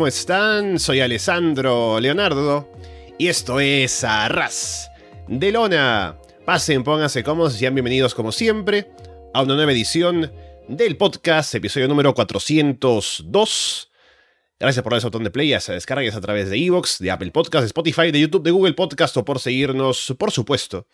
[0.00, 0.78] ¿cómo están?
[0.78, 2.72] Soy Alessandro Leonardo
[3.18, 4.90] y esto es Arras
[5.28, 6.16] de Lona.
[6.46, 8.90] Pasen, pónganse cómodos y sean bienvenidos como siempre
[9.34, 10.32] a una nueva edición
[10.68, 13.90] del podcast, episodio número 402.
[14.58, 17.60] Gracias por darle botón de play, a descargas a través de Evox, de Apple Podcast,
[17.60, 20.86] de Spotify, de YouTube, de Google Podcast o por seguirnos, por supuesto,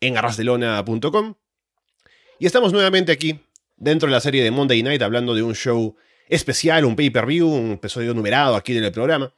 [0.00, 1.34] en arrasdelona.com.
[2.40, 3.38] Y estamos nuevamente aquí,
[3.76, 5.94] dentro de la serie de Monday Night, hablando de un show
[6.28, 9.32] especial, un pay-per-view, un episodio numerado aquí en el programa,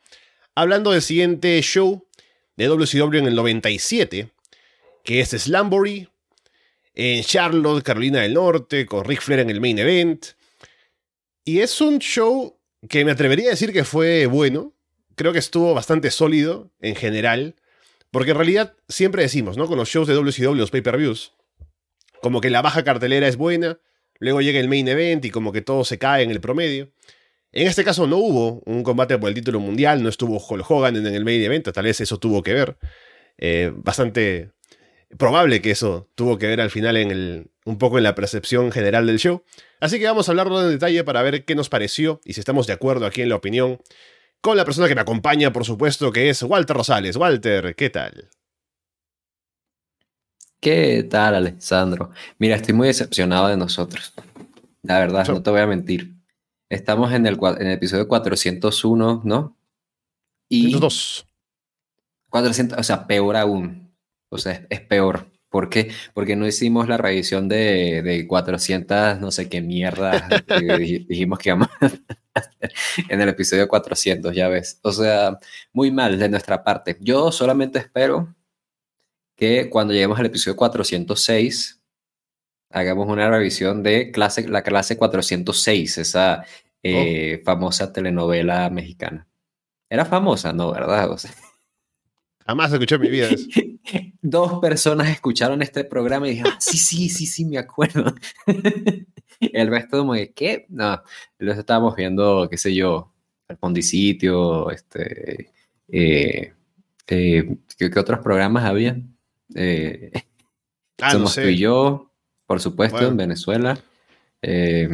[0.54, 2.06] hablando del siguiente show
[2.56, 4.30] de WCW en el 97,
[5.04, 6.08] que es Slamboree,
[6.94, 10.26] en Charlotte, Carolina del Norte, con Ric Flair en el main event.
[11.44, 14.74] Y es un show que me atrevería a decir que fue bueno.
[15.14, 17.54] Creo que estuvo bastante sólido en general.
[18.10, 19.66] Porque en realidad siempre decimos, ¿no?
[19.66, 21.32] Con los shows de WCW, los pay-per-views,
[22.22, 23.78] como que la baja cartelera es buena,
[24.20, 26.92] luego llega el main event y como que todo se cae en el promedio.
[27.52, 30.96] En este caso no hubo un combate por el título mundial, no estuvo Hulk Hogan
[30.96, 32.76] en el main event, tal vez eso tuvo que ver.
[33.38, 34.52] Eh, bastante
[35.18, 38.70] probable que eso tuvo que ver al final en el, un poco en la percepción
[38.70, 39.42] general del show.
[39.80, 42.66] Así que vamos a hablarlo en detalle para ver qué nos pareció y si estamos
[42.66, 43.80] de acuerdo aquí en la opinión
[44.40, 47.16] con la persona que me acompaña, por supuesto, que es Walter Rosales.
[47.16, 48.30] Walter, ¿qué tal?
[50.60, 52.10] ¿Qué tal, Alessandro?
[52.38, 54.12] Mira, estoy muy decepcionado de nosotros.
[54.82, 56.16] La verdad, no te voy a mentir.
[56.68, 59.56] Estamos en el, en el episodio 401, ¿no?
[60.50, 61.26] Y 402.
[62.28, 63.90] 400, o sea, peor aún.
[64.28, 65.30] O sea, es, peor.
[65.48, 65.92] ¿Por qué?
[66.12, 70.28] Porque no hicimos la revisión de, de 400, no sé qué mierda
[71.08, 71.68] dijimos que íbamos
[73.08, 74.78] en el episodio 400, ya ves.
[74.82, 75.38] O sea,
[75.72, 76.98] muy mal de nuestra parte.
[77.00, 78.34] Yo solamente espero
[79.40, 81.80] que cuando lleguemos al episodio 406
[82.68, 86.44] hagamos una revisión de clase, la clase 406, esa
[86.82, 89.26] eh, famosa telenovela mexicana.
[89.88, 90.72] Era famosa, ¿no?
[90.72, 91.10] ¿Verdad?
[91.10, 91.16] O
[92.46, 93.48] Jamás escuché en mi vida eso.
[94.22, 98.14] Dos personas escucharon este programa y dijeron, ah, sí, sí, sí, sí, me acuerdo.
[99.40, 100.66] El resto como que, ¿qué?
[100.68, 101.02] No,
[101.38, 103.10] los estábamos viendo, qué sé yo,
[103.48, 105.50] el Pondicitio, este,
[105.88, 106.52] eh,
[107.06, 109.00] eh, ¿qué, ¿qué, otros programas había?
[109.54, 110.12] Eh,
[111.00, 112.10] ah, somos tú y yo,
[112.46, 113.78] por supuesto, en Venezuela.
[114.42, 114.88] Eh,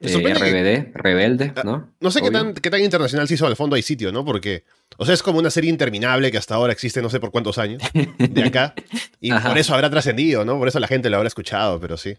[0.00, 1.92] eh RBD, Rebelde, ah, ¿no?
[2.00, 4.24] No sé qué tan, qué tan, internacional se hizo al fondo hay sitio, ¿no?
[4.24, 4.64] Porque,
[4.96, 7.58] o sea, es como una serie interminable que hasta ahora existe no sé por cuántos
[7.58, 7.82] años
[8.18, 8.74] de acá.
[9.22, 10.58] Y por eso habrá trascendido, ¿no?
[10.58, 12.16] Por eso la gente lo habrá escuchado, pero sí.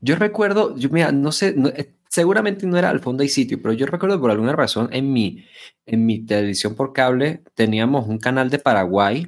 [0.00, 3.72] Yo recuerdo, yo mira, no sé, eh, seguramente no era al fondo hay sitio, pero
[3.72, 5.44] yo recuerdo por alguna razón en mi,
[5.84, 9.26] en mi televisión por cable teníamos un canal de Paraguay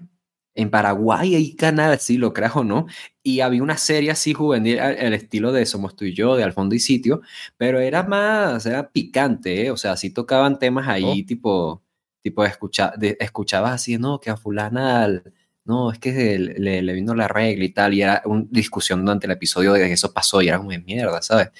[0.58, 2.86] en Paraguay hay canales, sí, lo creas o no,
[3.22, 6.52] y había una serie así juvenil, el estilo de Somos tú y yo, de Al
[6.52, 7.22] fondo y sitio,
[7.56, 9.70] pero era más, era picante, ¿eh?
[9.70, 11.26] o sea, sí tocaban temas ahí, oh.
[11.26, 11.82] tipo,
[12.22, 15.22] tipo escucha, escuchabas así, no, que a fulana,
[15.64, 19.26] no, es que le, le, vino la regla y tal, y era una discusión durante
[19.28, 21.50] el episodio de que eso pasó y era como de mierda, ¿sabes?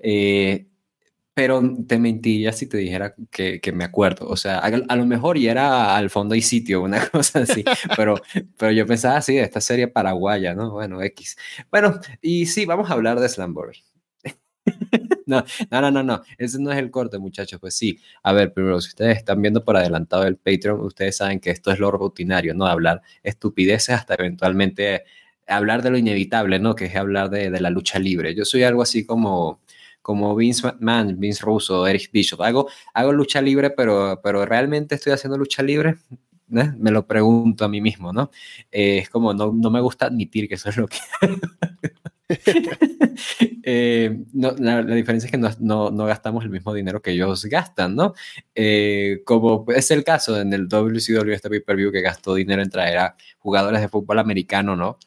[0.00, 0.66] Eh,
[1.40, 4.28] pero te mentiría si te dijera que, que me acuerdo.
[4.28, 7.64] O sea, a, lo mejor y era al fondo y sitio, una cosa así.
[7.96, 8.16] pero,
[8.58, 10.70] pero yo pensaba así de esta serie paraguaya, ¿no?
[10.70, 11.38] Bueno, X.
[11.70, 13.82] Bueno, y sí, vamos a hablar de Slamboree.
[15.24, 17.58] no, no, no, no, ese no es el corte, muchachos.
[17.58, 21.40] Pues sí, a ver, primero, si ustedes están viendo por adelantado el Patreon, ustedes saben
[21.40, 22.66] que esto es lo rutinario, ¿no?
[22.66, 25.04] Hablar estupideces hasta eventualmente
[25.46, 26.74] hablar de lo inevitable, ¿no?
[26.74, 28.34] Que es hablar de la lucha libre.
[28.34, 29.62] Yo soy algo así como
[30.02, 32.42] como Vince McMahon, Vince Russo, Eric Bishop.
[32.42, 35.96] Hago, hago lucha libre, pero, pero realmente estoy haciendo lucha libre.
[36.52, 36.72] ¿Eh?
[36.78, 38.30] Me lo pregunto a mí mismo, ¿no?
[38.72, 40.98] Eh, es como, no, no, me gusta admitir que eso es lo que...
[43.62, 47.94] eh, no, la, diferencia es que no, no, gastamos el mismo dinero que ellos gastan,
[47.94, 48.14] ¿no?
[48.54, 52.98] Eh, como es el caso en el WCW, este pay-per-view que gastó dinero en traer
[52.98, 54.98] a jugadores de fútbol americano, ¿no?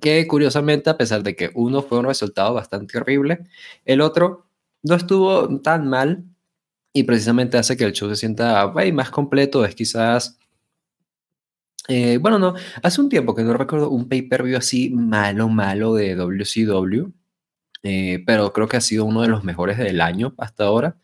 [0.00, 3.44] Que curiosamente, a pesar de que uno fue un resultado bastante horrible,
[3.84, 4.46] el otro
[4.82, 6.24] no estuvo tan mal
[6.92, 10.38] y precisamente hace que el show se sienta más completo, es quizás...
[11.88, 16.14] Eh, bueno, no, hace un tiempo que no recuerdo un pay-per-view así malo, malo de
[16.14, 17.12] WCW,
[17.82, 20.96] eh, pero creo que ha sido uno de los mejores del año hasta ahora,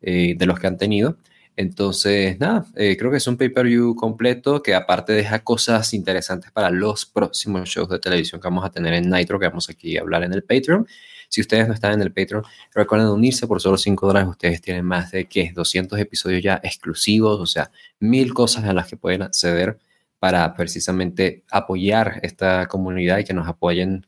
[0.00, 1.18] eh, de los que han tenido.
[1.56, 6.70] Entonces, nada, eh, creo que es un pay-per-view completo que aparte deja cosas interesantes para
[6.70, 10.00] los próximos shows de televisión que vamos a tener en Nitro, que vamos aquí a
[10.00, 10.86] hablar en el Patreon.
[11.28, 14.28] Si ustedes no están en el Patreon, recuerden unirse por solo 5 dólares.
[14.28, 15.52] Ustedes tienen más de ¿qué?
[15.54, 17.70] 200 episodios ya exclusivos, o sea,
[18.00, 19.78] mil cosas a las que pueden acceder
[20.18, 24.06] para precisamente apoyar esta comunidad y que nos apoyen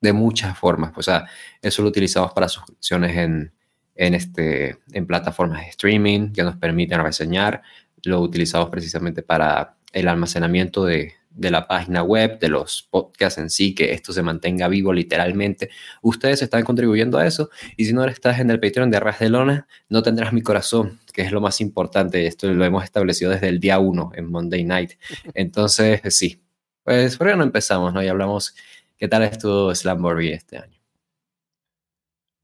[0.00, 0.92] de muchas formas.
[0.96, 1.26] O sea,
[1.60, 3.52] eso lo utilizamos para suscripciones en,
[3.94, 7.62] en, este, en plataformas de streaming que nos permiten reseñar.
[8.04, 13.50] Lo utilizamos precisamente para el almacenamiento de, de la página web, de los podcasts en
[13.50, 15.70] sí, que esto se mantenga vivo literalmente.
[16.02, 19.28] Ustedes están contribuyendo a eso y si no estás en el Patreon de Arras de
[19.28, 22.26] Lona, no tendrás mi corazón, que es lo más importante.
[22.26, 24.92] Esto lo hemos establecido desde el día uno en Monday Night.
[25.34, 26.40] Entonces, sí,
[26.84, 28.02] pues por qué no empezamos, ¿no?
[28.02, 28.54] Y hablamos
[28.96, 30.83] qué tal estuvo Slamboree este año.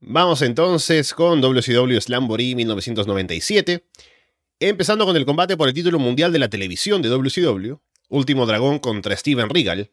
[0.03, 3.85] Vamos entonces con WCW Slamboree 1997,
[4.59, 7.75] empezando con el combate por el título mundial de la televisión de WCW,
[8.09, 9.91] Último Dragón contra Steven Regal.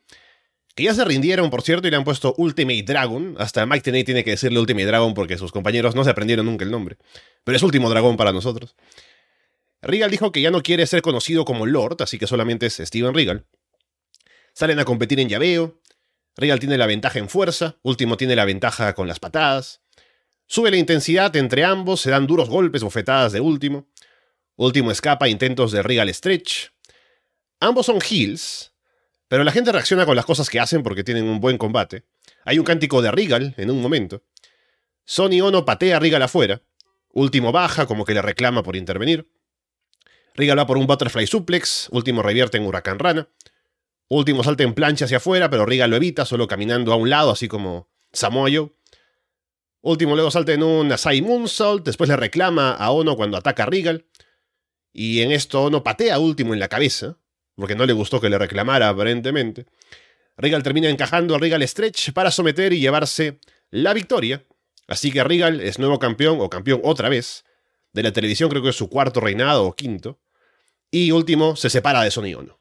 [0.74, 3.34] Que ya se rindieron, por cierto, y le han puesto Ultimate Dragon.
[3.38, 6.64] Hasta Mike Tenay tiene que decirle Ultimate Dragon porque sus compañeros no se aprendieron nunca
[6.64, 6.96] el nombre.
[7.44, 8.76] Pero es Último Dragón para nosotros.
[9.82, 13.12] Regal dijo que ya no quiere ser conocido como Lord, así que solamente es Steven
[13.12, 13.44] Regal.
[14.54, 15.82] Salen a competir en llaveo.
[16.34, 19.82] Regal tiene la ventaja en fuerza, Último tiene la ventaja con las patadas.
[20.50, 23.86] Sube la intensidad entre ambos, se dan duros golpes, bofetadas de Último.
[24.56, 26.70] Último escapa intentos de Regal Stretch.
[27.60, 28.72] Ambos son heels,
[29.28, 32.04] pero la gente reacciona con las cosas que hacen porque tienen un buen combate.
[32.46, 34.22] Hay un cántico de Regal en un momento.
[35.04, 36.62] Sonny Ono patea a Regal afuera.
[37.12, 39.30] Último baja, como que le reclama por intervenir.
[40.34, 41.88] Regal va por un butterfly suplex.
[41.90, 43.28] Último revierte en Huracán Rana.
[44.08, 47.32] Último salta en plancha hacia afuera, pero Regal lo evita, solo caminando a un lado,
[47.32, 48.77] así como Samoyo.
[49.80, 51.84] Último luego salta en un Asai Moonsault.
[51.84, 54.06] Después le reclama a Ono cuando ataca a Regal.
[54.92, 57.18] Y en esto Ono patea a Último en la cabeza
[57.58, 59.66] porque no le gustó que le reclamara aparentemente.
[60.36, 63.40] Regal termina encajando a Regal Stretch para someter y llevarse
[63.70, 64.46] la victoria.
[64.86, 67.44] Así que Regal es nuevo campeón, o campeón otra vez,
[67.92, 70.20] de la televisión, creo que es su cuarto reinado o quinto.
[70.92, 72.60] Y último, se separa de Sony Ono.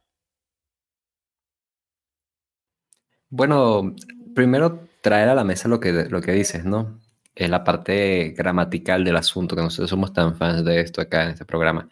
[3.30, 3.96] Bueno,
[4.34, 7.00] primero traer a la mesa lo que, lo que dices, ¿no?
[7.38, 11.30] Es la parte gramatical del asunto, que nosotros somos tan fans de esto acá en
[11.30, 11.88] este programa.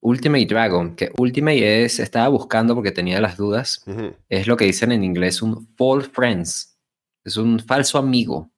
[0.00, 3.84] Ultimate Dragon, que Ultimate es, estaba buscando porque tenía las dudas,
[4.28, 6.78] es lo que dicen en inglés un false friends,
[7.24, 8.50] es un falso amigo.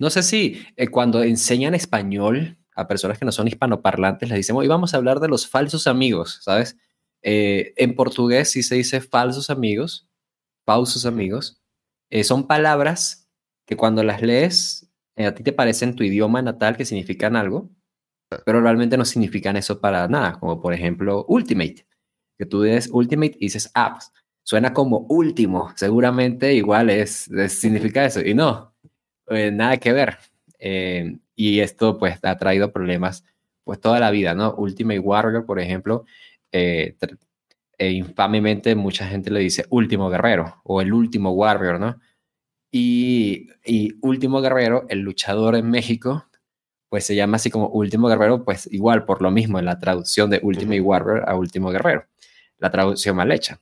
[0.00, 4.56] No sé si eh, cuando enseñan español a personas que no son hispanoparlantes les dicen,
[4.56, 6.76] hoy vamos a hablar de los falsos amigos, ¿sabes?
[7.22, 10.08] Eh, en portugués sí se dice falsos amigos,
[10.64, 11.62] falsos amigos,
[12.10, 13.28] eh, son palabras
[13.64, 14.89] que cuando las lees
[15.26, 17.70] a ti te parecen tu idioma natal que significan algo,
[18.44, 21.86] pero realmente no significan eso para nada, como por ejemplo Ultimate,
[22.38, 24.12] que tú dices Ultimate y dices apps,
[24.42, 28.74] suena como último, seguramente igual es, significa eso, y no,
[29.28, 30.18] eh, nada que ver.
[30.58, 33.24] Eh, y esto pues ha traído problemas
[33.64, 34.54] pues toda la vida, ¿no?
[34.56, 36.04] Ultimate Warrior, por ejemplo,
[36.52, 36.96] eh,
[37.78, 41.98] e infamemente mucha gente le dice último guerrero o el último warrior, ¿no?
[42.70, 46.26] Y, y último guerrero, el luchador en México,
[46.90, 50.28] pues se llama así como Último Guerrero, pues igual por lo mismo en la traducción
[50.28, 52.04] de Ultimate Warrior a Último Guerrero,
[52.58, 53.60] la traducción mal hecha.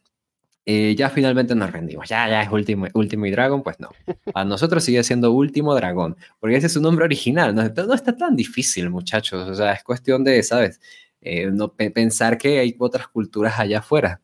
[0.65, 3.91] Y ya finalmente nos rendimos, ya, ya es Último, Último y Dragon, pues no.
[4.35, 8.17] A nosotros sigue siendo Último Dragón, porque ese es su nombre original, no, no está
[8.17, 10.81] tan difícil, muchachos, o sea, es cuestión de, ¿sabes?
[11.21, 14.23] Eh, no, pensar que hay otras culturas allá afuera.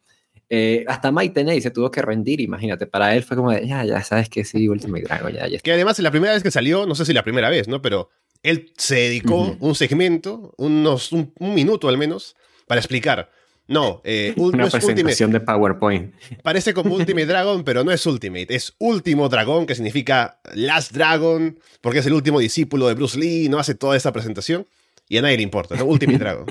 [0.57, 2.87] Eh, hasta Mike Tenay se tuvo que rendir, imagínate.
[2.87, 5.59] Para él fue como de, ya, ya sabes que sí, Ultimate Dragon, ya, ya.
[5.59, 7.83] Que además, la primera vez que salió, no sé si la primera vez, ¿no?
[7.83, 8.11] Pero
[8.45, 12.37] él se dedicó un segmento, unos, un, minuto al menos,
[12.69, 13.33] para explicar.
[13.67, 16.15] No, eh, una presentación de PowerPoint.
[16.45, 21.59] Parece como Ultimate Dragon, pero no es Ultimate, es Último Dragón, que significa Last Dragon,
[21.81, 24.67] porque es el último discípulo de Bruce Lee, no hace toda esa presentación
[25.09, 25.85] y a nadie le importa, ¿no?
[25.87, 26.47] Ultimate Dragon.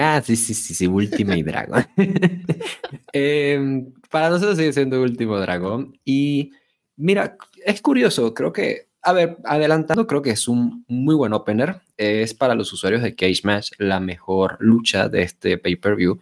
[0.00, 1.84] Ah, sí, sí, sí, sí, Ultimate Dragon.
[3.12, 5.98] Em, para nosotros sigue siendo Último Dragón.
[6.04, 6.52] Y
[6.96, 11.80] mira, es curioso, creo que a ver, adelantando, creo que es un muy buen opener.
[11.96, 16.18] Es para los usuarios de Cage Match la mejor lucha de este pay-per-view.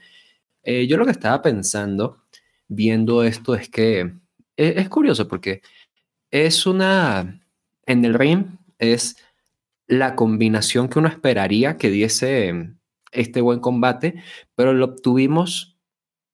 [0.63, 2.19] Eh, yo lo que estaba pensando
[2.69, 4.01] viendo esto es que
[4.57, 5.63] e, es, curioso porque
[6.31, 7.41] es una.
[7.87, 9.17] En el ring es
[9.87, 12.75] la combinación que uno esperaría que diese
[13.15, 14.23] este buen combate,
[14.55, 15.75] pero lo obtuvimos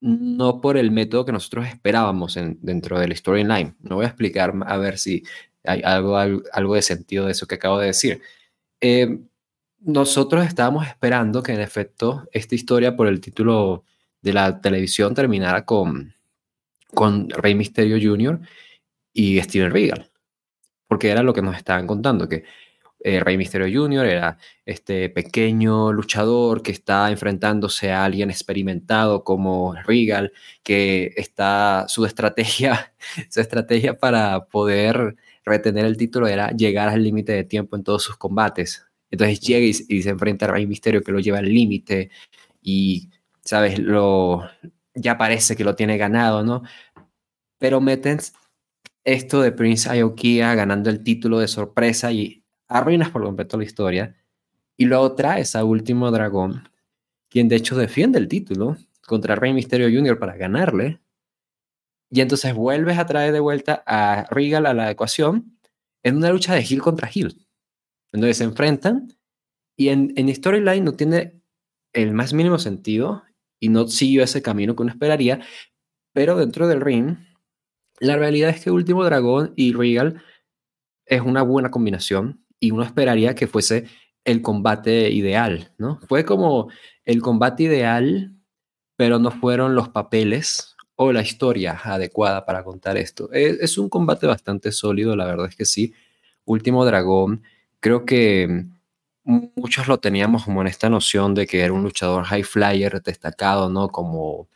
[0.00, 3.76] no por el método que nosotros esperábamos dentro del storyline.
[3.80, 5.24] No voy a explicar a ver si
[5.64, 8.22] hay algo, algo, de sentido de eso que acabo de decir.
[8.80, 9.18] Eh,
[9.80, 13.84] nosotros estábamos esperando que en efecto esta historia por el título
[14.22, 16.14] de la televisión terminara con,
[16.94, 18.40] con Rey Mysterio Jr.
[19.12, 20.10] y Steven Regal,
[20.86, 22.44] porque era lo que nos estaban contando, que
[23.02, 24.06] eh, Rey Mysterio Jr.
[24.06, 32.04] era este pequeño luchador que está enfrentándose a alguien experimentado como Regal, que está su
[32.04, 32.94] estrategia,
[33.30, 38.02] su estrategia para poder retener el título era llegar al límite de tiempo en todos
[38.02, 38.86] sus combates.
[39.10, 42.10] Entonces llega y, se enfrenta a Rey Misterio que lo lleva al límite
[42.62, 43.10] y,
[43.44, 43.78] ¿sabes?
[43.78, 44.42] Lo,
[44.94, 46.62] ya parece que lo tiene ganado, ¿no?
[47.58, 48.18] Pero meten
[49.04, 52.39] esto de Prince Aokia ganando el título de sorpresa y
[52.70, 54.16] arruinas por completo la historia.
[54.76, 56.70] Y luego traes a Último Dragón,
[57.28, 60.18] quien de hecho defiende el título contra Rey Misterio Jr.
[60.18, 61.00] para ganarle.
[62.08, 65.58] Y entonces vuelves a traer de vuelta a Regal a la ecuación
[66.02, 67.46] en una lucha de Hill contra Hill.
[68.12, 69.12] Entonces se enfrentan
[69.76, 71.40] y en, en Storyline no tiene
[71.92, 73.22] el más mínimo sentido
[73.60, 75.40] y no siguió ese camino que uno esperaría,
[76.12, 77.16] pero dentro del ring,
[77.98, 80.22] la realidad es que Último Dragón y Regal
[81.04, 83.86] es una buena combinación y uno esperaría que fuese
[84.24, 85.98] el combate ideal, ¿no?
[86.06, 86.68] Fue como
[87.04, 88.36] el combate ideal,
[88.96, 93.30] pero no fueron los papeles o la historia adecuada para contar esto.
[93.32, 95.94] Es, un combate bastante sólido, la verdad es que sí.
[96.44, 97.42] Último Dragón,
[97.80, 98.66] creo que
[99.24, 103.70] muchos lo teníamos como en esta noción de que era un luchador high flyer destacado,
[103.70, 103.88] ¿no?
[103.88, 104.48] Como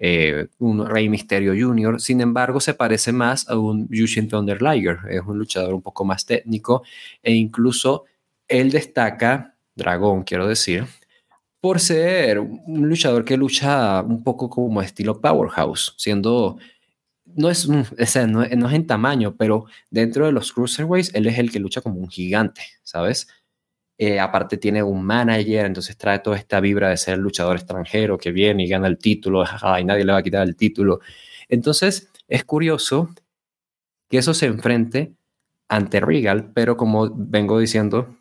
[0.00, 2.00] eh, un Rey Misterio Jr.
[2.00, 4.98] Sin embargo, se parece más a un Yushin Thunder Liger.
[5.10, 6.84] Es un luchador un poco más técnico
[7.22, 8.04] e incluso
[8.46, 10.86] él destaca, Dragón quiero decir,
[11.60, 16.58] por ser un luchador que lucha un poco como estilo Powerhouse, siendo,
[17.24, 21.58] no es, no, es en tamaño, pero dentro de los Cruiserweights, él es el que
[21.58, 23.28] lucha como un gigante, ¿sabes?
[24.00, 28.30] Eh, aparte tiene un manager, entonces trae toda esta vibra de ser luchador extranjero que
[28.30, 29.42] viene y gana el título,
[29.80, 31.00] y nadie le va a quitar el título.
[31.48, 33.10] Entonces es curioso
[34.08, 35.14] que eso se enfrente
[35.68, 38.16] ante Regal, pero como vengo diciendo,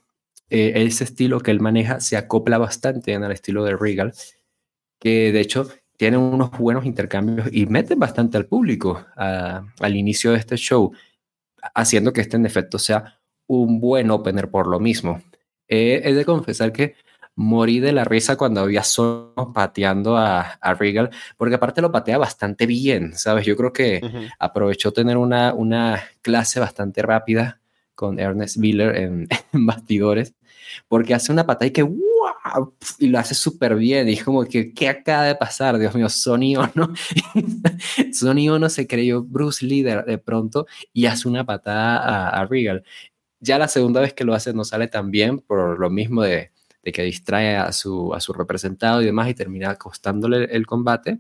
[0.49, 4.13] eh, ese estilo que él maneja se acopla bastante en el estilo de Regal,
[4.99, 10.37] que de hecho tiene unos buenos intercambios y meten bastante al público al inicio de
[10.39, 10.91] este show,
[11.75, 15.21] haciendo que este en efecto sea un buen opener por lo mismo.
[15.67, 16.95] Eh, he de confesar que
[17.35, 22.17] morí de la risa cuando había solo pateando a, a, Regal, porque aparte lo patea
[22.17, 23.45] bastante bien, ¿sabes?
[23.45, 24.01] Yo creo que
[24.39, 27.61] aprovechó tener una, una clase bastante rápida
[27.97, 30.33] con Ernest Miller en, bastidores,
[30.87, 32.73] porque hace una patada y que ¡wow!
[32.99, 34.07] y lo hace súper bien.
[34.07, 35.77] Y es como que, ¿qué acaba de pasar?
[35.77, 36.93] Dios mío, Sony Ono.
[38.13, 42.83] Sony Ono se creyó Bruce Lee de, pronto y hace una patada a, Regal.
[43.39, 46.51] Ya la segunda vez que lo hace no sale tan bien por lo mismo de,
[46.83, 51.19] que distrae a su, a su representado y demás y termina costándole el combate.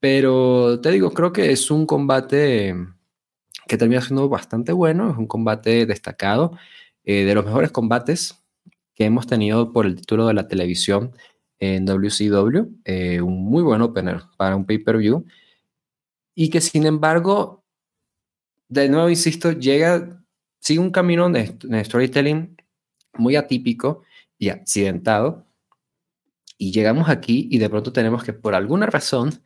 [0.00, 2.74] Pero te digo, creo que es un combate
[3.66, 6.56] que termina siendo bastante bueno, es un combate destacado,
[7.04, 8.42] eh, de los mejores combates
[8.94, 11.12] que hemos tenido por el título de la televisión
[11.58, 15.24] en WCW, eh, un muy buen opener para un pay-per-view,
[16.34, 17.64] y que sin embargo,
[18.68, 20.24] de nuevo insisto, llega,
[20.66, 22.56] sigue un camino de, storytelling
[23.14, 24.02] muy atípico
[24.36, 25.46] y accidentado,
[26.58, 29.40] y llegamos aquí y de pronto tenemos que por alguna razón,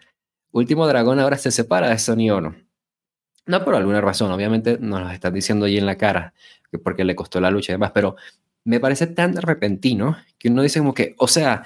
[0.50, 2.56] Último Dragón ahora se separa de Sony Ono.
[3.44, 6.32] No por alguna razón, obviamente nos lo están diciendo ahí en la cara,
[6.82, 8.16] porque le costó la lucha y demás, pero
[8.64, 11.64] me parece tan repentino que uno dice como que, o sea,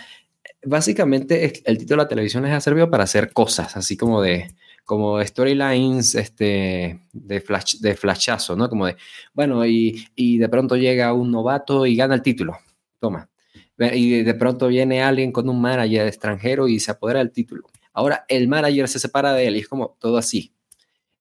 [0.65, 4.53] básicamente el título de la televisión les ha servido para hacer cosas, así como de
[4.85, 8.69] como storylines este, de, flash, de flashazo, ¿no?
[8.69, 8.97] Como de,
[9.33, 12.59] bueno, y, y de pronto llega un novato y gana el título,
[12.99, 13.29] toma.
[13.77, 17.65] Y de pronto viene alguien con un manager extranjero y se apodera del título.
[17.93, 20.53] Ahora el manager se separa de él y es como todo así.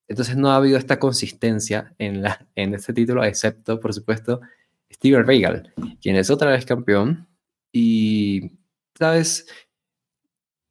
[0.07, 4.41] Entonces no ha habido esta consistencia en, la, en este título, excepto, por supuesto,
[4.91, 7.27] Steven Regal, quien es otra vez campeón.
[7.71, 8.51] Y,
[8.97, 9.47] ¿sabes?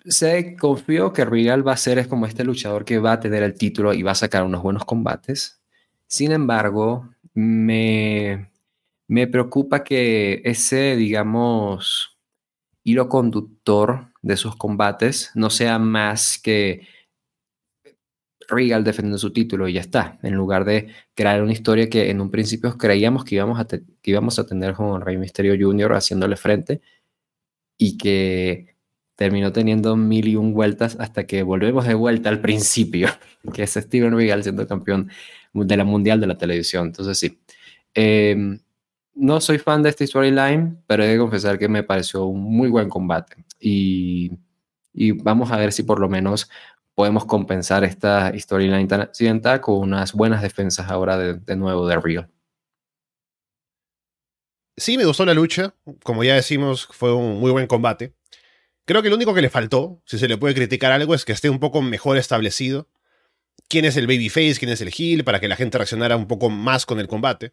[0.05, 3.55] Se confió que Regal va a ser como este luchador que va a tener el
[3.55, 5.63] título y va a sacar unos buenos combates.
[6.07, 8.51] Sin embargo, me,
[9.09, 12.19] me preocupa que ese, digamos,
[12.85, 16.87] hilo conductor de sus combates no sea más que
[18.49, 22.21] Regal defendiendo su título y ya está, en lugar de crear una historia que en
[22.21, 25.95] un principio creíamos que íbamos a, que íbamos a tener con Rey Misterio Jr.
[25.95, 26.83] haciéndole frente
[27.79, 28.72] y que
[29.23, 33.07] terminó teniendo mil y un vueltas hasta que volvemos de vuelta al principio,
[33.55, 35.11] que es Steven Regal siendo campeón
[35.53, 36.89] de la mundial de la televisión.
[36.89, 37.39] Entonces sí,
[37.95, 38.59] em,
[39.15, 42.69] no soy fan de esta storyline, pero he de confesar que me pareció un muy
[42.69, 44.33] buen combate y,
[45.23, 46.51] vamos a ver si por lo menos
[46.97, 52.29] podemos compensar esta storyline tan accidental con unas buenas defensas ahora de, nuevo de Real.
[54.77, 55.75] Sí, me gustó la lucha.
[56.03, 58.15] Como ya decimos, fue un muy buen combate.
[58.85, 61.33] Creo que lo único que le faltó, si se le puede criticar algo, es que
[61.33, 62.89] esté un poco mejor establecido.
[63.69, 66.51] quién es el babyface, quién es el heel, para que la gente reaccionara un poco
[66.51, 67.53] más con el combate.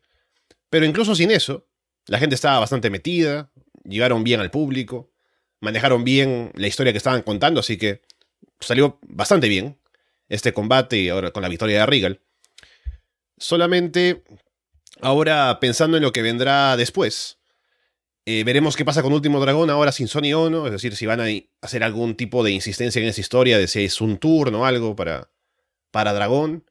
[0.69, 1.67] Pero incluso sin eso,
[2.07, 3.51] la gente estaba bastante metida,
[3.83, 5.11] llegaron bien al público,
[5.61, 8.01] manejaron bien la historia que estaban contando, así que
[8.59, 9.77] salió bastante bien
[10.27, 12.21] este combate y ahora con la victoria de Regal.
[13.37, 14.23] Solamente
[15.01, 17.38] ahora pensando en lo que vendrá después,
[18.31, 21.19] eh, veremos qué pasa con Último Dragón ahora sin Sony Ono, es decir, si van
[21.19, 21.25] a
[21.61, 24.95] hacer algún tipo de insistencia en esa historia de si es un turno o algo
[24.95, 25.31] para,
[25.89, 26.63] para Dragón.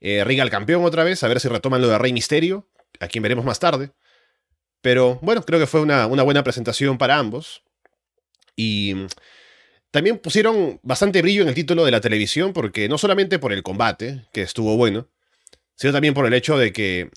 [0.00, 2.68] Eh, Regal campeón otra vez, a ver si retoman lo de Rey Misterio,
[3.00, 3.92] a quien veremos más tarde.
[4.82, 7.62] Pero bueno, creo que fue una, una buena presentación para ambos.
[8.54, 8.94] Y
[9.90, 13.62] también pusieron bastante brillo en el título de la televisión, porque no solamente por el
[13.62, 15.08] combate, que estuvo bueno,
[15.76, 17.08] sino también por el hecho de que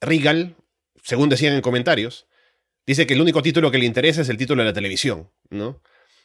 [0.00, 0.56] Regal,
[1.04, 2.27] según decían en comentarios,
[2.88, 5.82] dice que el único título que le interesa es el título de la televisión, ¿no?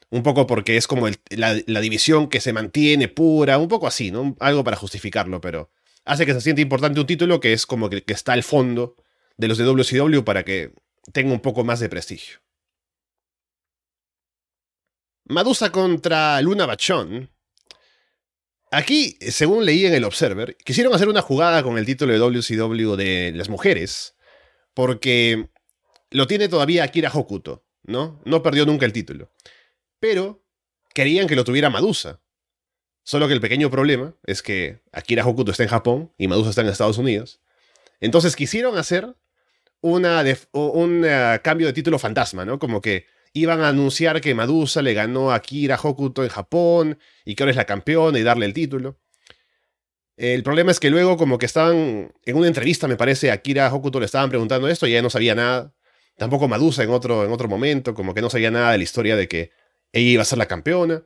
[0.09, 4.37] Un poco porque es como la, división que se mantiene pura, un poco así, ¿no?
[4.39, 5.71] Algo para justificarlo, pero
[6.05, 8.95] hace que se siente importante un título que es como que, que está al fondo
[9.35, 10.71] de los de WCW para que
[11.11, 12.39] tenga un poco más de prestigio.
[15.25, 17.29] Madusa contra Luna Bachón.
[18.71, 22.95] Aquí, según leí en el Observer, quisieron hacer una jugada con el título de WCW
[22.95, 24.15] de las mujeres,
[24.73, 25.49] porque
[26.13, 28.21] lo tiene todavía Akira Hokuto, ¿no?
[28.23, 29.31] No perdió nunca el título.
[29.99, 30.45] Pero
[30.93, 32.21] querían que lo tuviera Madusa.
[33.03, 36.61] Solo que el pequeño problema es que Akira Hokuto está en Japón y Madusa está
[36.61, 37.41] en Estados Unidos.
[37.99, 39.15] Entonces quisieron hacer
[39.81, 42.59] una un eh, cambio de título fantasma, ¿no?
[42.59, 47.35] Como que iban a anunciar que Madusa le ganó a Akira Hokuto en Japón y
[47.35, 48.99] que ahora es la campeona y darle el título.
[50.15, 53.99] El problema es que luego como que estaban en una entrevista, me parece, Akira Hokuto
[53.99, 55.73] le estaban preguntando esto y ella no sabía nada.
[56.23, 59.17] Tampoco Madusa en otro, en otro momento, como que no sabía nada de la historia
[59.17, 59.51] de que
[59.91, 61.03] ella iba a ser la campeona.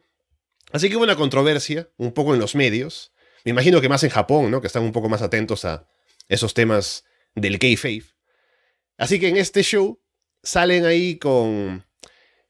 [0.71, 3.13] Así que hubo una controversia, un poco en los medios.
[3.43, 4.62] Me imagino que más en Japón, ¿no?
[4.62, 5.88] Que están un poco más atentos a
[6.30, 7.03] esos temas
[7.34, 8.03] del kayfabe.
[8.95, 9.99] Así que en este show
[10.43, 11.84] salen ahí con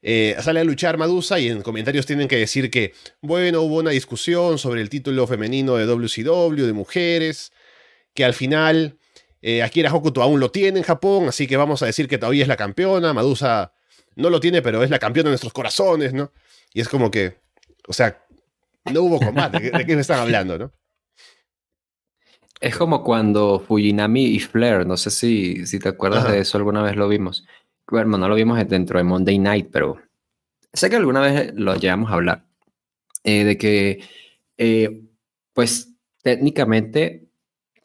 [0.02, 3.92] eh, sale a luchar Madusa y en comentarios tienen que decir que, bueno, hubo una
[3.92, 7.50] discusión sobre el título femenino de WCW, de mujeres,
[8.12, 8.98] que al final
[9.42, 12.42] eh, Akira Hokuto aún lo tiene en Japón, así que vamos a decir que todavía
[12.42, 13.72] es la campeona, Madusa
[14.16, 16.32] no lo tiene, pero es la campeona de nuestros corazones, ¿no?
[16.72, 17.38] Y es como que,
[17.86, 18.24] o sea,
[18.92, 20.72] no hubo combate, ¿de qué me están hablando, no?
[22.60, 26.82] Es como cuando Fujinami y Flair, no sé si, si te acuerdas de eso, alguna
[26.82, 27.44] vez lo vimos
[27.90, 30.00] bueno, no lo vimos dentro de Monday Night, pero
[30.72, 32.46] sé que alguna vez lo llevamos a hablar,
[33.24, 34.04] eh, de que,
[34.56, 35.02] eh,
[35.52, 37.27] pues técnicamente,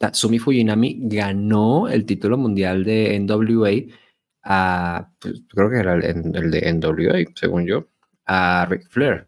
[0.04, 3.70] Tatsumi Fujinami ganó el título mundial de NWA
[4.42, 7.88] a, pues, creo que era el, de NWA, según yo,
[8.26, 9.26] a Ric Flair.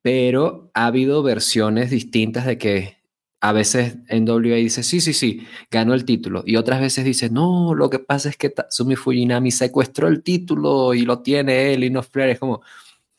[0.00, 2.96] Pero ha habido versiones distintas de que
[3.42, 6.42] a veces en WA dice, sí, sí, sí, ganó el título.
[6.46, 10.94] Y otras veces dice, no, lo que pasa es que Tatsumi Fujinami secuestró el título
[10.94, 12.30] y lo tiene él y no Flair.
[12.30, 12.62] Es como,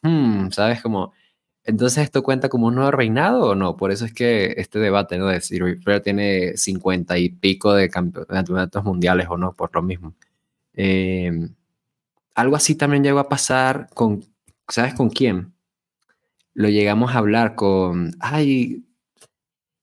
[0.01, 0.81] hmm, ¿sabes?
[0.81, 1.13] Como,
[1.67, 3.77] entonces esto cuenta como un nuevo reinado o no?
[3.77, 5.27] Por eso es que este debate, ¿no?
[5.27, 10.15] De si Flair tiene cincuenta y pico de campeonatos mundiales o no, por lo mismo.
[10.73, 11.53] Em,
[12.35, 14.23] algo así también llegó a pasar con,
[14.67, 15.53] ¿sabes con quién?
[16.53, 18.87] Lo llegamos a hablar con, ay,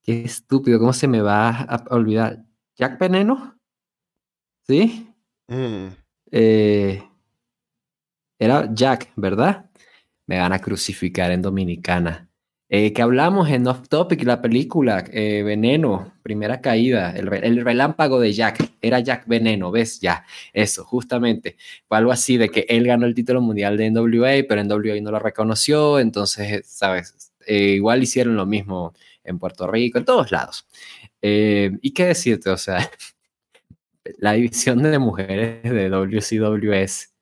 [0.05, 2.45] Qué estúpido, ¿cómo se me va a olvidar?
[2.75, 3.57] ¿Jack Veneno?
[4.61, 5.11] ¿Sí?
[5.47, 5.87] Mm.
[6.29, 7.03] Eh,
[8.37, 9.71] era Jack, ¿verdad?
[10.27, 12.29] Me van a crucificar en Dominicana.
[12.67, 18.33] Eh, que hablamos en Off Topic, la película eh, Veneno, primera caída, el, relámpago de
[18.33, 19.99] Jack, era Jack Veneno, ¿ves?
[20.01, 21.57] Ya, eso, justamente.
[21.87, 25.11] Fue algo así de que él ganó el título mundial de NWA, pero NWA no
[25.11, 27.31] lo reconoció, entonces, ¿sabes?
[27.47, 30.67] igual hicieron lo mismo en Puerto Rico, en todos lados.
[31.21, 32.49] Eh, ¿Y qué decirte?
[32.49, 32.77] O sea,
[34.19, 37.14] la división de mujeres de WCW es...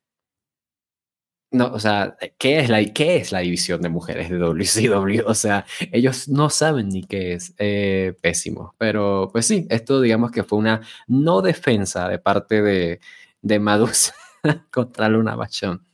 [1.54, 5.22] No, o sea, ¿qué es, la, ¿qué es la división de mujeres de WCW?
[5.24, 7.54] O sea, ellos no saben ni qué es.
[7.58, 8.74] Eh, pésimo.
[8.76, 12.98] Pero pues sí, esto digamos que fue una no defensa de parte de,
[13.40, 14.16] de Madusa
[14.72, 15.86] contra Luna Bachón.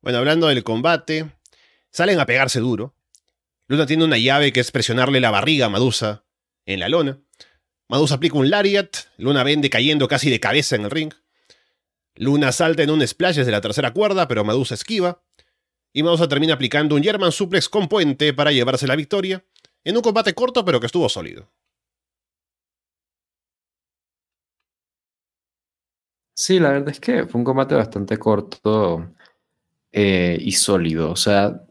[0.00, 1.32] Bueno, hablando del combate,
[1.90, 2.94] salen a pegarse duro.
[3.66, 6.24] Luna tiene una llave que es presionarle la barriga a Madusa
[6.66, 7.18] en la lona.
[7.88, 11.12] Madusa aplica un lariat, Luna vende cayendo casi de cabeza en el ring.
[12.16, 15.22] Luna salta en un splash desde la tercera cuerda, pero Madusa esquiva.
[15.92, 19.44] Y Madusa termina aplicando un German suplex con puente para llevarse la victoria,
[19.84, 21.50] en un combate corto pero que estuvo sólido.
[26.34, 29.14] Sí, la verdad es que fue un combate bastante corto
[29.92, 31.10] eh, y sólido.
[31.10, 31.62] O sea,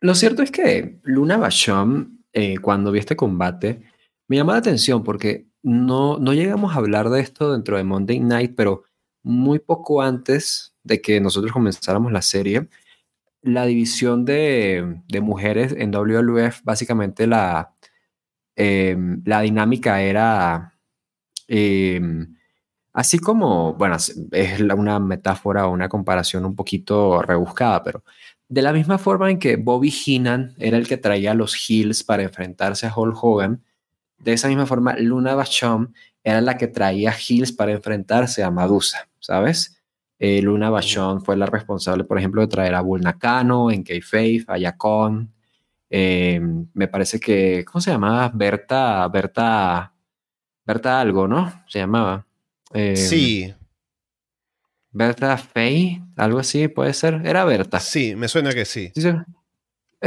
[0.00, 3.82] lo cierto es que Luna Basham eh, cuando vi este combate,
[4.28, 8.20] me llamó la atención porque no, no llegamos a hablar de esto dentro de Monday
[8.20, 8.84] Night, pero
[9.22, 12.68] muy poco antes de que nosotros comenzáramos la serie,
[13.42, 17.72] la división de, mujeres en WWF, básicamente la,
[18.56, 20.74] em, la dinámica era
[21.46, 22.36] em,
[22.92, 23.96] así como, bueno,
[24.32, 28.04] es una metáfora o una comparación un poquito rebuscada, pero
[28.48, 32.22] de la misma forma en que Bobby Heenan era el que traía los heels para
[32.22, 33.62] enfrentarse a Hulk Hogan,
[34.18, 35.94] de esa misma forma Luna Vachon
[36.28, 39.80] era la que traía heels para enfrentarse a Madusa, ¿sabes?
[40.18, 44.48] Eh, Luna Vachon fue la responsable, por ejemplo, de traer a Bull Nakano en K-Faith,
[44.50, 45.32] a.
[45.90, 46.40] Eh,
[46.74, 48.30] me parece que, ¿cómo se llamaba?
[48.34, 49.92] Berta, Berta,
[50.66, 51.64] Berta algo, ¿no?
[51.66, 52.26] Se llamaba.
[52.74, 53.54] Eh, sí.
[54.90, 57.22] Berta Fay, algo así, puede ser.
[57.24, 57.80] Era Berta.
[57.80, 58.92] Sí, me suena que sí.
[58.94, 59.24] Estoy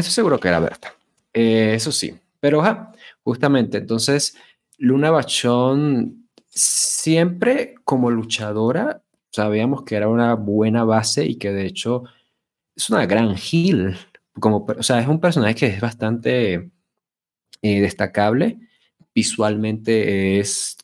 [0.04, 0.94] seguro que era Berta.
[1.34, 2.14] eso sí.
[2.40, 2.62] Pero
[3.24, 4.36] justamente, entonces,
[4.82, 12.06] Luna Bachón siempre como luchadora sabíamos que era una buena base y que de hecho
[12.76, 13.96] es una gran heel.
[14.40, 16.72] Como, o sea, es un personaje que es bastante
[17.62, 18.58] eh, destacable.
[19.14, 20.78] Visualmente es,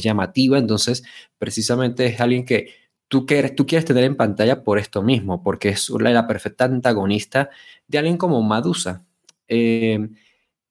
[0.00, 1.04] llamativa, entonces
[1.38, 2.74] precisamente es alguien que
[3.06, 7.50] tú quieres, tú quieres tener en pantalla por esto mismo, porque es la, perfecta antagonista
[7.86, 9.04] de alguien como Madusa.
[9.46, 10.08] Eh,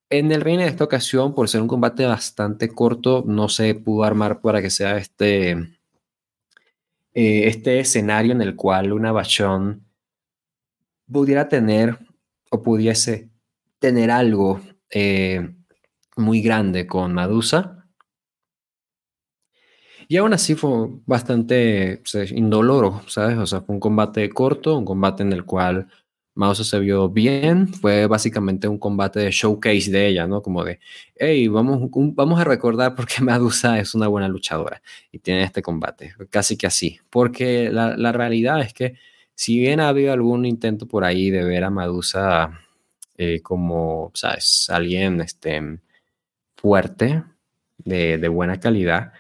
[0.10, 4.04] en el reino de esta ocasión, por ser un combate bastante corto, no se pudo
[4.04, 9.86] armar para que sea este, eh, este escenario en el cual una Bachón
[11.12, 12.00] pudiera tener
[12.50, 13.30] o pudiese
[13.80, 15.54] tener algo eh,
[16.18, 17.76] muy grande con Madusa.
[20.08, 23.38] Y aún así fue bastante indoloro, ¿sabes?
[23.38, 25.88] O sea, fue un combate corto, un combate en el cual
[26.40, 30.42] Madusa se vio bien, fue básicamente un combate de showcase de ella, ¿no?
[30.42, 30.80] Como de,
[31.18, 35.62] hey, vamos, vamos a recordar por qué Madusa es una buena luchadora y tiene este
[35.62, 38.96] combate, casi que así, porque la, la realidad es que
[39.36, 42.58] si bien ha habido algún intento por ahí de ver a Madusa
[43.18, 44.70] eh, como, ¿sabes?
[44.70, 45.82] Alguien este,
[46.56, 47.22] fuerte,
[47.80, 49.12] de, de buena calidad,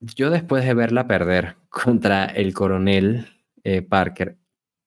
[0.00, 3.28] yo después de verla perder contra el coronel
[3.62, 4.38] eh, Parker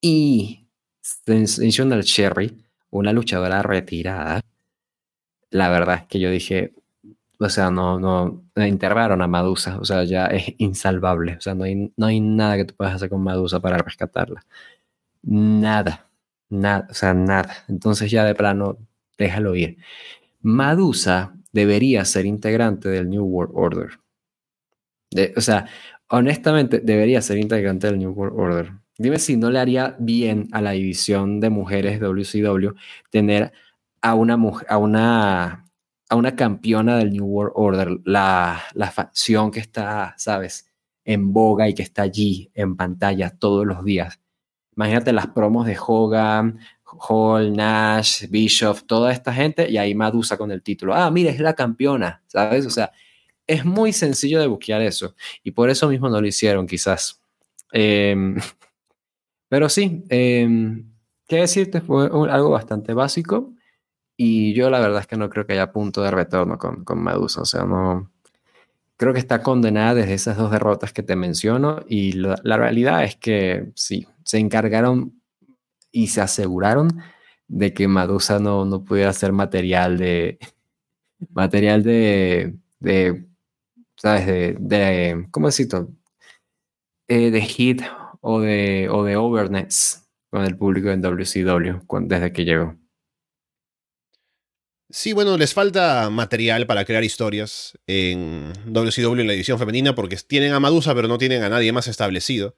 [0.02, 0.65] y
[1.06, 4.42] Sensational Cherry, una luchadora retirada,
[5.52, 6.74] la verdad es que yo dije,
[7.40, 11.66] o sea, no, no, enterraron a Madusa, o sea, ya es insalvable, o sea, no
[11.66, 14.46] hay, no hay nada que tú puedas hacer con Madusa para rescatarla.
[15.24, 16.10] Nada,
[16.50, 17.56] nada, o sea, nada.
[17.68, 18.78] Entonces ya de plano,
[19.18, 19.78] déjalo ir.
[20.42, 24.00] Madusa debería ser integrante del New World Order.
[25.38, 25.68] o sea,
[26.10, 28.85] honestamente, debería ser integrante del New World Order.
[28.98, 32.76] Dime si no le haría bien a la división de mujeres WCW
[33.10, 33.52] tener
[34.02, 34.38] a una,
[34.70, 35.68] a una,
[36.10, 40.72] a una campeona del New World Order, la, la facción que está, sabes,
[41.04, 44.20] en boga y que está allí en pantalla todos los días.
[44.76, 50.52] Imagínate las promos de Hogan, Hall, Nash, Bishop, toda esta gente, y ahí Madusa con
[50.52, 50.94] el título.
[50.94, 52.66] Ah, mira, es la campeona, ¿sabes?
[52.66, 52.92] O sea,
[53.48, 55.16] es muy sencillo de buquear eso.
[55.44, 57.22] Y por eso mismo no lo hicieron, quizás.
[57.74, 58.16] Eh,
[59.50, 60.84] pero sí, eh,
[61.28, 63.54] qué decirte, fue algo bastante básico
[64.18, 67.04] y yo la verdad es que no creo que haya punto de retorno con, con
[67.04, 68.12] Medusa, o sea, no,
[68.98, 73.16] creo que está condenada desde esas dos derrotas que te menciono y la, realidad es
[73.16, 75.22] que sí, se encargaron
[75.92, 76.90] y se aseguraron
[77.48, 80.40] de que Medusa no, no pudiera ser material de,
[81.34, 83.26] material de, de
[83.96, 84.26] ¿sabes?
[84.28, 85.90] De, de ¿cómo decirlo?
[87.08, 87.84] Eh, de hit
[88.28, 92.76] o de, o de overnets con el público en WCW desde que llegó.
[94.90, 100.18] Sí, bueno, les falta material para crear historias en WCW en la edición femenina porque
[100.18, 102.58] tienen a Madusa pero no tienen a nadie más establecido.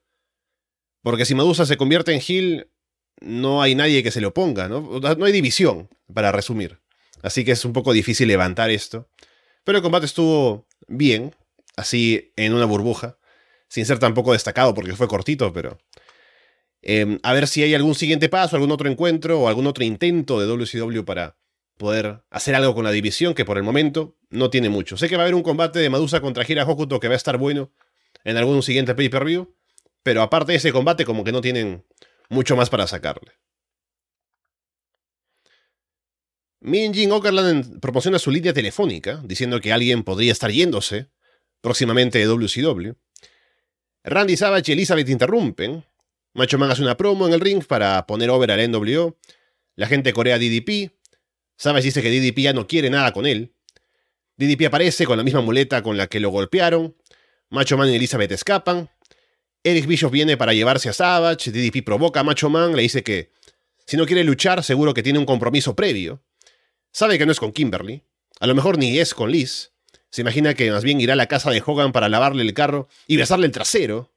[1.03, 2.71] Porque si Madusa se convierte en Hill,
[3.19, 5.01] no hay nadie que se lo ponga, ¿no?
[5.01, 6.79] No hay división, para resumir.
[7.23, 9.09] Así que es un poco difícil levantar esto.
[9.65, 11.35] Pero el combate estuvo bien,
[11.75, 13.17] así en una burbuja
[13.67, 15.77] sin ser tampoco destacado porque fue cortito, pero...
[16.81, 20.39] Em, a ver si hay algún siguiente paso, algún otro encuentro o algún otro intento
[20.39, 21.37] de WCW para
[21.77, 24.97] poder hacer algo con la división, que por el momento no tiene mucho.
[24.97, 27.17] Sé que va a haber un combate de Madusa contra Hira Hokuto que va a
[27.17, 27.71] estar bueno
[28.23, 29.55] en algún siguiente pay-per-view,
[30.03, 31.85] pero aparte de ese combate como que no tienen
[32.29, 33.33] mucho más para sacarle.
[36.59, 41.09] Min Jin Okerland promociona su línea telefónica, diciendo que alguien podría estar yéndose
[41.61, 42.93] próximamente de WCW.
[44.09, 45.83] Randy Savage y Elizabeth interrumpen.
[46.33, 49.17] Macho Man hace una promo en el ring para poner over al NWO.
[49.75, 50.93] La gente corea DDP.
[51.57, 53.53] Savage dice que DDP ya no quiere nada con él.
[54.37, 56.95] DDP aparece con la misma muleta con la que lo golpearon.
[57.49, 58.89] Macho Man y Elizabeth escapan.
[59.61, 61.51] Eric Bishop viene para llevarse a Savage.
[61.51, 63.31] DDP provoca a Macho Man, le dice que
[63.85, 66.23] si no quiere luchar, seguro que tiene un compromiso previo.
[66.93, 68.03] Sabe que no es con Kimberly.
[68.39, 69.73] A lo mejor ni es con Liz.
[70.09, 72.87] Se imagina que más bien irá a la casa de Hogan para lavarle el carro
[73.07, 74.13] y besarle el trasero.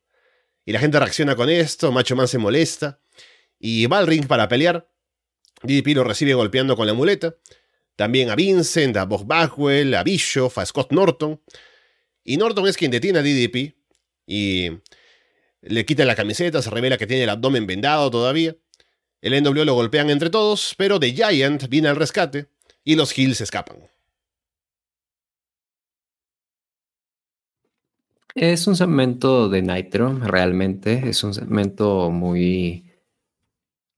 [0.65, 3.01] Y la gente reacciona con esto, Macho Man se molesta.
[3.59, 4.89] Y va al ring para pelear.
[5.63, 7.37] DDP lo recibe golpeando con la muleta.
[7.97, 11.41] También a Vincent, a Bob Bagwell, a Bischoff, a Scott Norton.
[12.25, 13.75] Y Norton es quien detiene a DDP.
[14.27, 14.71] Y
[15.63, 18.57] le quita la camiseta, se revela que tiene el abdomen vendado todavía.
[19.21, 22.47] El NWO lo golpean entre todos, pero The Giant viene al rescate
[22.85, 23.91] y los Hills escapan.
[28.35, 31.09] Es un segmento de Nitro, realmente.
[31.09, 32.85] Es un segmento muy.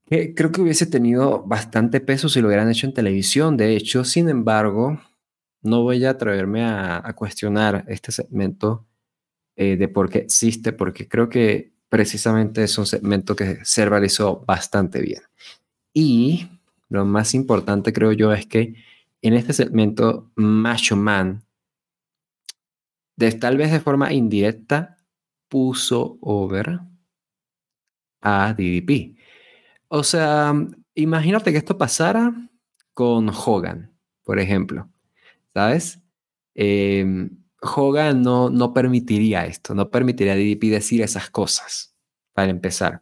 [0.09, 3.57] creo que hubiese tenido bastante peso si lo hubieran hecho en televisión.
[3.57, 5.01] De hecho, sin embargo,
[5.62, 8.87] no voy a atreverme a, cuestionar este segmento
[9.57, 14.45] eh, de por qué existe, porque creo que precisamente es un segmento que se realizó
[14.47, 15.23] bastante bien.
[15.92, 16.49] Y
[16.88, 18.75] lo más importante, creo yo, es que
[19.21, 21.45] en este segmento, Macho Man
[23.16, 24.96] de, tal vez de forma indirecta,
[25.48, 26.81] puso over
[28.20, 29.16] a DDP.
[29.88, 30.55] O sea,
[30.94, 32.33] imagínate que esto pasara
[32.94, 33.92] con Hogan,
[34.25, 34.88] por ejemplo.
[35.53, 36.01] ¿Sabes?
[36.55, 41.94] Em, Hogan no, no permitiría esto, no permitiría a DDP decir esas cosas,
[42.33, 43.01] para empezar.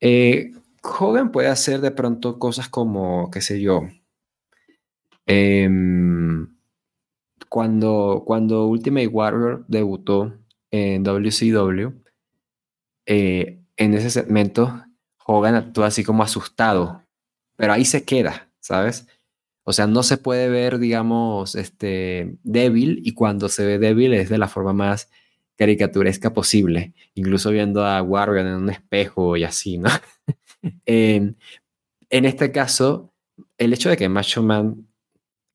[0.00, 3.88] Eh, Hogan puede hacer de pronto cosas como, qué sé yo,
[5.26, 5.68] eh,
[7.54, 10.36] cuando, cuando Ultimate Warrior debutó
[10.72, 11.92] en WCW,
[13.06, 14.82] eh, en ese segmento,
[15.24, 17.04] Hogan actúa así como asustado,
[17.54, 19.06] pero ahí se queda, ¿sabes?
[19.62, 24.30] O sea, no se puede ver, digamos, este, débil y cuando se ve débil es
[24.30, 25.08] de la forma más
[25.56, 29.90] caricaturesca posible, incluso viendo a Warrior en un espejo y así, ¿no?
[30.86, 31.36] en
[32.10, 33.14] este caso,
[33.58, 34.88] el hecho de que Macho Man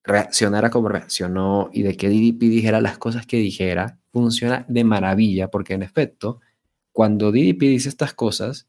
[0.03, 5.49] reaccionara como reaccionó y de que DDP dijera las cosas que dijera, funciona de maravilla,
[5.49, 6.39] porque en efecto,
[6.91, 8.67] cuando DDP dice estas cosas,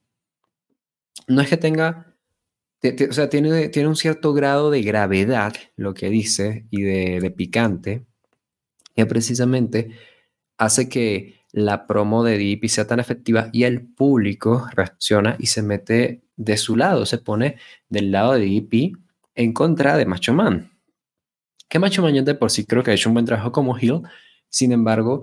[1.27, 2.15] no es que tenga,
[3.09, 7.31] o sea, tiene, tiene un cierto grado de gravedad lo que dice y de, de
[7.31, 8.05] picante,
[8.95, 9.97] que precisamente
[10.59, 15.63] hace que la promo de DDP sea tan efectiva y el público reacciona y se
[15.63, 17.57] mete de su lado, se pone
[17.89, 18.97] del lado de DDP
[19.35, 20.70] en contra de Macho Man
[21.71, 24.03] que Macho Man de por sí creo que ha hecho un buen trabajo como Hill.
[24.49, 25.23] Sin embargo,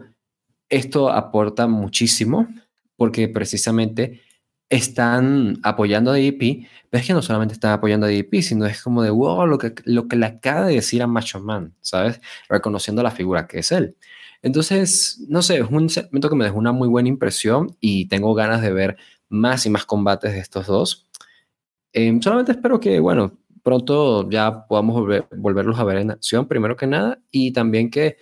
[0.70, 2.48] esto aporta muchísimo
[2.96, 4.22] porque precisamente
[4.70, 8.82] están apoyando a DDP, pero es que no solamente están apoyando a DDP, sino es
[8.82, 12.22] como de wow, lo que, lo que le acaba de decir a Macho Man, ¿sabes?
[12.50, 13.96] Reconociendo la figura que es él.
[14.42, 18.34] Entonces, no sé, es un segmento que me dejó una muy buena impresión y tengo
[18.34, 18.98] ganas de ver
[19.30, 21.08] más y más combates de estos dos.
[21.94, 26.88] Em, solamente espero que, bueno, pronto ya podamos volverlos a ver en acción, primero que
[26.88, 28.16] nada, y también que,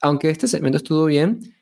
[0.00, 1.54] aunque este segmento estuvo bien,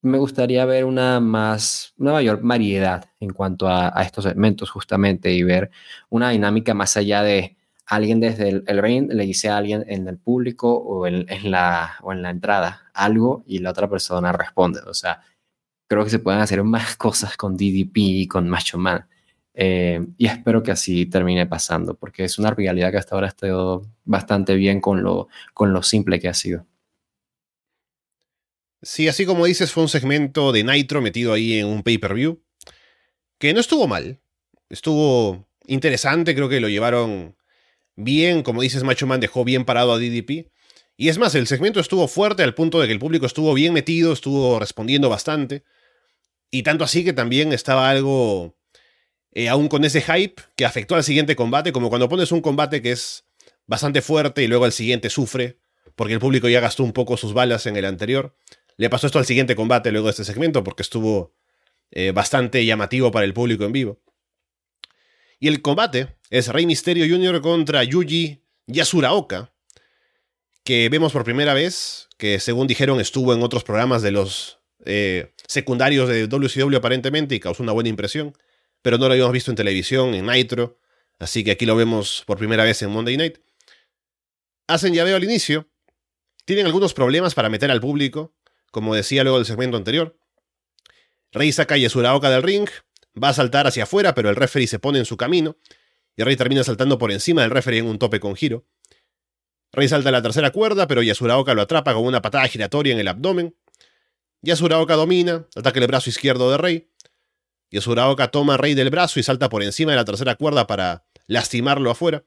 [0.00, 5.42] me gustaría ver una más, una mayor variedad en cuanto a, estos segmentos justamente y
[5.42, 5.70] ver
[6.08, 10.16] una dinámica más allá de alguien desde el, ring le dice a alguien en el
[10.16, 14.80] público o en, la, o en la entrada algo y la otra persona responde.
[14.86, 15.20] O sea,
[15.90, 19.06] creo que se pueden hacer más cosas con DDP y con Macho Man.
[19.58, 23.30] Eh, y espero que así termine pasando, porque es una realidad que hasta ahora ha
[23.30, 26.66] estado bastante bien con lo, con lo simple que ha sido.
[28.82, 32.38] Sí, así como dices, fue un segmento de Nitro metido ahí en un pay-per-view,
[33.38, 34.20] que no estuvo mal,
[34.68, 37.34] estuvo interesante, creo que lo llevaron
[37.96, 40.50] bien, como dices, Macho Man dejó bien parado a DDP.
[40.98, 43.72] Y es más, el segmento estuvo fuerte al punto de que el público estuvo bien
[43.72, 45.64] metido, estuvo respondiendo bastante.
[46.50, 48.56] Y tanto así que también estaba algo
[49.36, 52.80] eh, aún con ese hype que afectó al siguiente combate, como cuando pones un combate
[52.80, 53.26] que es
[53.66, 55.58] bastante fuerte y luego el siguiente sufre,
[55.94, 58.34] porque el público ya gastó un poco sus balas en el anterior.
[58.78, 61.34] Le pasó esto al siguiente combate luego de este segmento, porque estuvo
[61.90, 64.00] eh, bastante llamativo para el público en vivo.
[65.38, 67.42] Y el combate es Rey Misterio Jr.
[67.42, 69.52] contra Yuji Yasuraoka,
[70.64, 75.34] que vemos por primera vez, que según dijeron estuvo en otros programas de los eh,
[75.46, 78.34] secundarios de WCW aparentemente y causó una buena impresión
[78.86, 80.78] pero no lo habíamos visto en televisión, en Nitro,
[81.18, 83.38] así que aquí lo vemos por primera vez en Monday Night.
[84.68, 85.68] Hacen llaveo al inicio,
[86.44, 88.36] tienen algunos problemas para meter al público,
[88.70, 90.16] como decía luego del segmento anterior.
[91.32, 92.68] Rey saca a Yesuraoka del ring,
[93.20, 95.56] va a saltar hacia afuera, pero el referee se pone en su camino,
[96.14, 98.68] y Rey termina saltando por encima del referee en un tope con giro.
[99.72, 103.00] Rey salta a la tercera cuerda, pero Yasuraoka lo atrapa con una patada giratoria en
[103.00, 103.56] el abdomen.
[104.42, 106.88] Yasuraoka domina, ataca el brazo izquierdo de Rey.
[107.70, 111.06] Yasuraoka toma a Rey del brazo y salta por encima de la tercera cuerda para
[111.26, 112.24] lastimarlo afuera.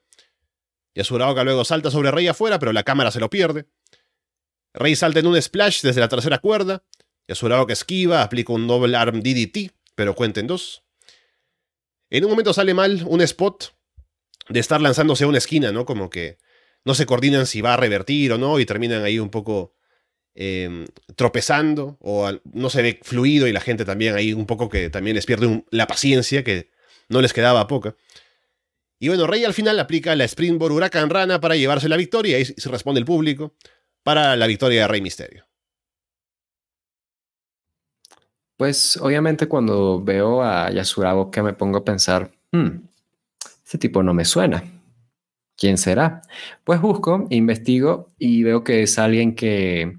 [0.94, 3.66] Yasuraoka luego salta sobre Rey afuera, pero la cámara se lo pierde.
[4.74, 6.84] Rey salta en un splash desde la tercera cuerda.
[7.28, 10.84] Yasuraoka esquiva, aplica un doble arm DDT, pero cuenta en dos.
[12.10, 13.72] En un momento sale mal un spot
[14.48, 15.84] de estar lanzándose a una esquina, ¿no?
[15.84, 16.38] Como que
[16.84, 19.74] no se coordinan si va a revertir o no y terminan ahí un poco
[20.34, 24.90] em, tropezando o no se ve fluido y la gente también ahí un poco que
[24.90, 26.70] también les pierde la paciencia que
[27.08, 27.96] no les quedaba poca.
[28.98, 32.44] Y bueno, Rey al final aplica la Springboard Huracán Rana para llevarse la victoria y
[32.44, 33.54] se responde el público
[34.02, 35.46] para la victoria de Rey Misterio.
[38.56, 42.68] Pues obviamente cuando veo a Yasurabo que me pongo a pensar, hmm,
[43.64, 44.62] este tipo no me suena.
[45.56, 46.20] ¿Quién será?
[46.64, 49.98] Pues busco, investigo y veo que es alguien que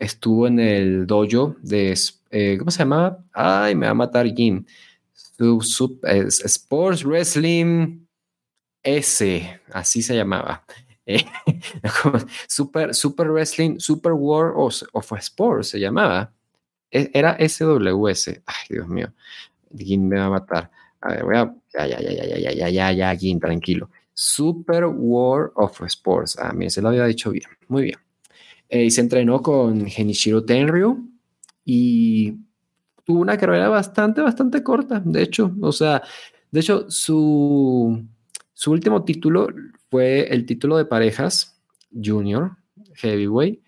[0.00, 1.96] estuvo en el dojo de,
[2.30, 3.22] eh, ¿cómo se llamaba?
[3.32, 4.64] Ay, me va a matar Jim.
[5.38, 8.06] Sports Wrestling
[8.82, 10.64] S, así se llamaba.
[11.06, 11.24] Eh,
[12.46, 16.32] super, super Wrestling, Super War of, of Sports se llamaba.
[16.88, 18.28] E, era SWS.
[18.46, 19.12] Ay, Dios mío.
[19.76, 20.70] Jim me va a matar.
[21.00, 21.54] A ver, voy a.
[21.74, 23.90] Ya, ya, ya, ya, ya, ya, ya, ya, Jim, tranquilo.
[24.12, 26.38] Super War of Sports.
[26.38, 27.48] A mí se lo había dicho bien.
[27.66, 27.98] Muy bien.
[28.70, 31.10] Eh, y se entrenó con Genichiro Tenryu
[31.64, 32.36] y
[33.04, 35.02] tuvo una carrera bastante, bastante corta.
[35.04, 36.02] De hecho, o sea,
[36.52, 38.06] de hecho, su,
[38.52, 39.48] su último título
[39.90, 41.60] fue el título de parejas
[41.92, 42.56] junior,
[42.94, 43.60] heavyweight,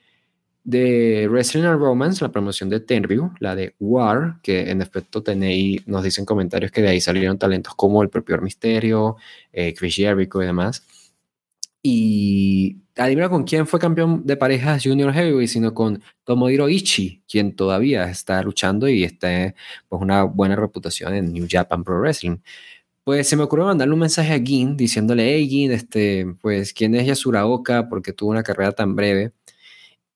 [0.65, 5.85] de Wrestling and Romance, la promoción de Tenryu, la de War, que en efecto tenéis,
[5.89, 9.17] nos dicen comentarios que de ahí salieron talentos como el propio Misterio,
[9.53, 10.87] eh, Chris Jericho y demás.
[11.83, 17.57] Y adivina con quién fue campeón de parejas Junior Heavyweight, sino con Tomohiro Ichi, quien
[17.57, 19.55] todavía está luchando y está
[19.89, 22.39] pues una buena reputación en New Japan Pro Wrestling.
[23.05, 26.95] Pues se me ocurrió mandarle un mensaje a Gin diciéndole, hey Gin, este, pues, ¿quién
[26.95, 27.89] es Yasuraoka?
[27.89, 29.33] Porque tuvo una carrera tan breve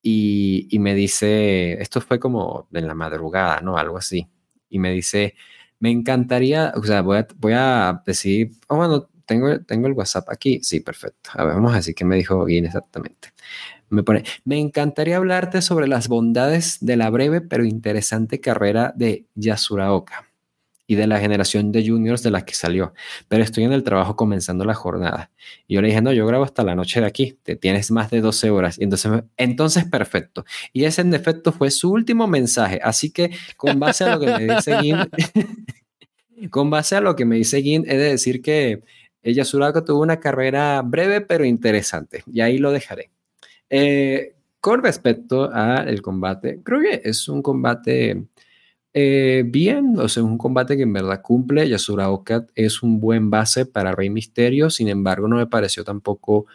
[0.02, 3.76] y, me dice, esto fue como en la madrugada, ¿no?
[3.76, 4.28] Algo así.
[4.68, 5.34] Y me dice,
[5.80, 10.28] me encantaría, o sea, voy a, voy a decir, oh, bueno, tengo, tengo el WhatsApp
[10.30, 10.60] aquí.
[10.62, 11.30] Sí, perfecto.
[11.34, 13.32] A ver, vamos a decir qué me dijo Guin exactamente.
[13.88, 19.26] Me pone, me encantaría hablarte sobre las bondades de la breve pero interesante carrera de
[19.34, 20.26] Yasuraoka
[20.86, 22.94] y de la generación de juniors de la que salió,
[23.28, 25.30] pero estoy en el trabajo comenzando la jornada.
[25.66, 28.10] Y yo le dije, no, yo grabo hasta la noche de aquí, te tienes más
[28.10, 28.78] de 12 horas.
[28.78, 30.44] Y entonces, entonces perfecto.
[30.72, 32.80] Y ese en efecto fue su último mensaje.
[32.82, 34.96] Así que con base a lo que me dice Gin,
[36.50, 38.82] con base a lo que me dice Gin, he de decir que
[39.26, 42.22] ella Surako tuvo una carrera breve pero interesante.
[42.32, 43.10] Y ahí lo dejaré.
[43.68, 48.26] Eh, con respecto al combate, creo que es un combate
[48.98, 51.68] eh, bien, o sea, es un combate que en verdad cumple.
[51.68, 56.46] Yasura Okat es un buen base para Rey Misterio, sin embargo, no me pareció tampoco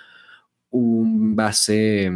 [0.72, 2.12] un base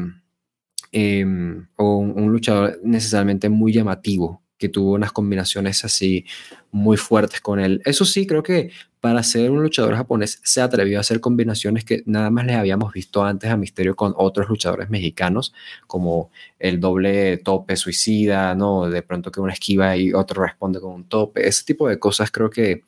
[0.92, 6.26] em, o un, luchador necesariamente muy llamativo, que tuvo unas combinaciones así
[6.72, 7.82] muy fuertes con él.
[7.86, 8.72] Eso sí, creo que
[9.06, 12.92] para ser un luchador japonés se atrevió a hacer combinaciones que nada más les habíamos
[12.92, 15.54] visto antes a Misterio con otros luchadores mexicanos,
[15.86, 18.90] como el doble tope suicida, ¿no?
[18.90, 21.48] De pronto que uno esquiva y otro responde con un tope.
[21.48, 22.82] Ese tipo de cosas creo que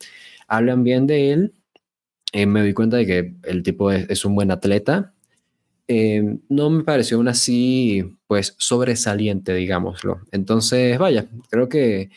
[0.48, 1.54] hablan bien de él.
[2.34, 5.14] Eh, me doy cuenta de que el tipo es, un buen atleta.
[5.88, 10.22] Eh, no me pareció aún así, pues, sobresaliente, digámoslo.
[10.32, 12.10] Entonces, vaya, creo que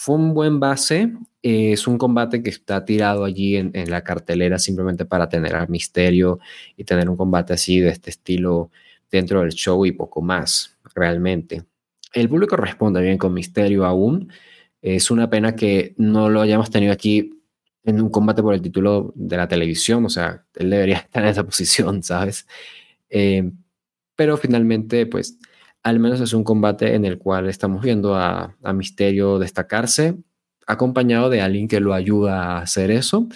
[0.00, 1.12] fue un buen base.
[1.42, 5.68] Eh, es un combate que está tirado allí en, la cartelera simplemente para tener al
[5.68, 6.38] misterio
[6.74, 8.70] y tener un combate así de este estilo
[9.10, 11.64] dentro del show y poco más, realmente.
[12.14, 14.32] El público responde bien con misterio aún.
[14.80, 17.38] Es una pena que no lo hayamos tenido aquí
[17.84, 20.06] en un combate por el título de la televisión.
[20.06, 22.46] O sea, él debería estar en esa posición, ¿sabes?
[23.10, 23.50] Eh,
[24.16, 25.38] pero finalmente, pues
[25.82, 30.16] al menos es un combate en el cual estamos viendo a, Misterio destacarse,
[30.66, 33.28] acompañado de alguien que lo ayuda a hacer eso,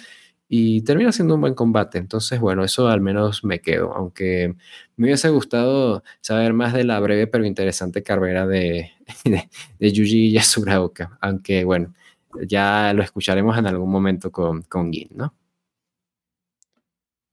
[0.47, 1.97] y termina siendo un buen combate.
[1.97, 4.55] Entonces, bueno, eso al menos me quedo, aunque
[4.95, 8.91] me hubiese gustado saber más de la breve pero interesante carrera de,
[9.79, 11.93] de, Yuji Yasuraoka, aunque bueno,
[12.47, 15.33] ya lo escucharemos en algún momento con, con Gin, ¿no?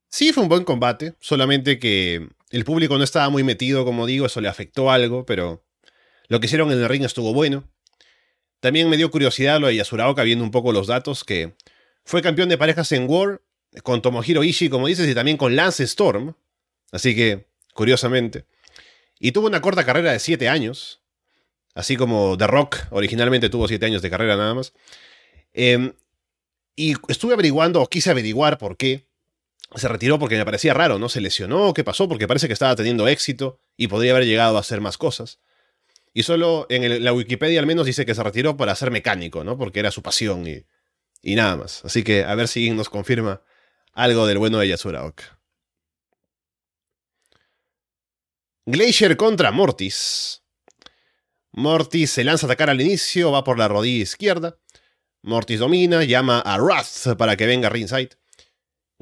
[0.09, 4.27] Sí, fue un buen combate, solamente que el público no estaba muy metido, como digo,
[4.27, 5.65] eso le afectó algo, pero
[6.29, 7.69] lo que hicieron en el ring estuvo bueno.
[8.61, 11.57] También me dio curiosidad lo de Yasuraoka viendo un poco los datos, que
[12.05, 13.41] fue campeón de parejas en War
[13.83, 16.35] con Tomohiro Ishii, como dices, y también con Lance Storm.
[16.93, 18.45] Así que curiosamente.
[19.19, 21.01] Y tuvo una corta carrera de 7 años,
[21.75, 24.75] así como The Rock originalmente tuvo 7 años de carrera nada más.
[25.55, 25.95] Em,
[26.77, 29.09] y estuve averiguando, o quise averiguar por qué
[29.75, 31.09] se retiró porque me parecía raro, ¿no?
[31.09, 32.09] Se lesionó, ¿qué pasó?
[32.09, 35.41] Porque parece que estaba teniendo éxito y podría haber llegado a hacer más cosas.
[36.15, 39.57] Y solo en la Wikipedia al menos dice que se retiró para ser mecánico, ¿no?
[39.57, 40.67] Porque era su pasión y,
[41.23, 41.85] y nada más.
[41.85, 43.43] Así que a ver si nos confirma
[43.93, 45.39] algo del bueno de Yasurak.
[48.67, 50.43] Glacier contra Mortis.
[51.53, 54.59] Mortis se lanza a atacar al inicio, va por la rodilla izquierda.
[55.23, 58.22] Mortis domina, llama a Wrath para que venga ringside.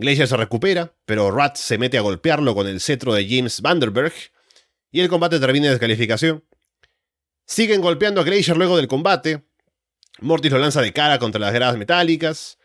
[0.01, 4.15] Glacier se recupera, pero Wrath se mete a golpearlo con el cetro de James Vanderberg
[4.91, 6.43] y el combate termina en descalificación.
[7.45, 9.45] Siguen golpeando a Glacier luego del combate.
[10.21, 12.59] Mortis lo lanza de cara contra las gradas metálicas.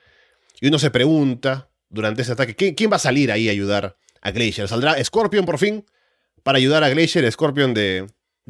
[0.62, 4.32] Y uno se pregunta durante ese ataque, ¿quién, va a salir ahí a ayudar a
[4.32, 4.70] Glacier?
[4.70, 5.86] ¿Saldrá Scorpion por fin?
[6.42, 8.08] Para ayudar a Glacier, Scorpion de,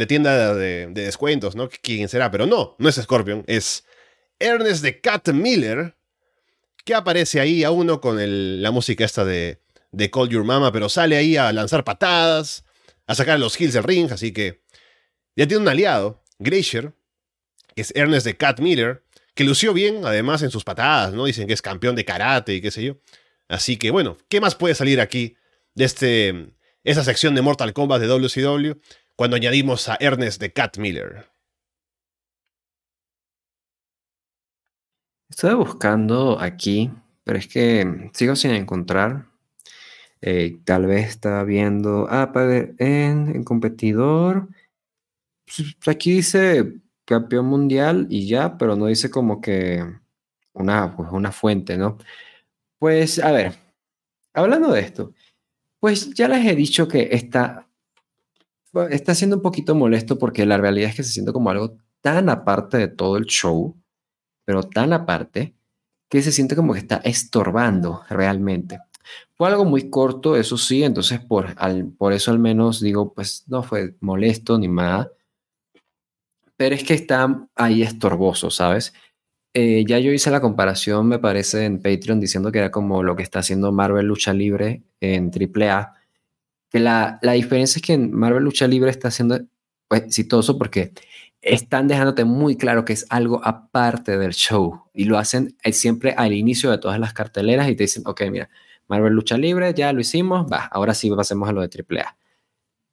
[0.08, 1.70] tienda de, de, descuentos, ¿no?
[1.82, 2.30] ¿Quién será?
[2.30, 3.84] Pero no, no es Scorpion, es
[4.38, 5.96] Ernest de Cat Miller,
[6.86, 8.18] que aparece ahí a uno con
[8.62, 9.60] la música esta de,
[9.92, 12.64] de Call Your Mama, pero sale ahí a lanzar patadas,
[13.08, 14.62] a sacar los hills del ring, así que
[15.36, 16.94] ya tiene un aliado, Glacier,
[17.76, 21.26] que es Ernest de Cat Miller, que lució bien además en sus patadas, ¿no?
[21.26, 22.98] Dicen que es campeón de karate y qué sé yo.
[23.48, 25.36] Así que bueno, ¿qué más puede salir aquí
[25.74, 28.80] de este, esa sección de Mortal Kombat de WCW
[29.16, 31.28] cuando añadimos a Ernest de Cat Miller?
[35.30, 36.92] Estoy buscando aquí,
[37.24, 39.26] pero es que sigo sin encontrar.
[40.22, 42.08] Eh, tal vez está viendo.
[42.10, 44.50] Ah, para en, en competidor.
[45.46, 49.84] Pues, aquí dice campeón mundial y ya, pero no dice como que
[50.54, 51.98] una, pues, una fuente, ¿no?
[52.80, 53.54] Pues, a ver,
[54.34, 55.14] hablando de esto,
[55.80, 57.68] pues ya les he dicho que está,
[58.90, 62.30] está siendo un poquito molesto porque la realidad es que se siente como algo tan
[62.30, 63.76] aparte de todo el show,
[64.46, 65.56] pero tan aparte,
[66.10, 68.80] que se siente como que está estorbando realmente.
[69.34, 71.56] Fue algo muy corto, eso sí, entonces por,
[71.98, 75.12] por eso al menos digo, pues no fue molesto ni nada,
[76.58, 78.94] pero es que está ahí estorboso, ¿sabes?
[79.54, 83.16] Eh, ya yo hice la comparación, me parece, en Patreon diciendo que era como lo
[83.16, 85.94] que está haciendo Marvel Lucha Libre en AAA.
[86.70, 89.40] Que la, la diferencia es que en Marvel Lucha Libre está siendo
[89.88, 90.92] pues, exitoso porque
[91.46, 96.14] están dejándote muy claro que es algo aparte del show y lo hacen eh, siempre
[96.18, 98.50] al inicio de todas las carteleras y te dicen, ok, mira,
[98.88, 102.18] Marvel Lucha Libre, ya lo hicimos, va, ahora sí pasemos a lo de AAA.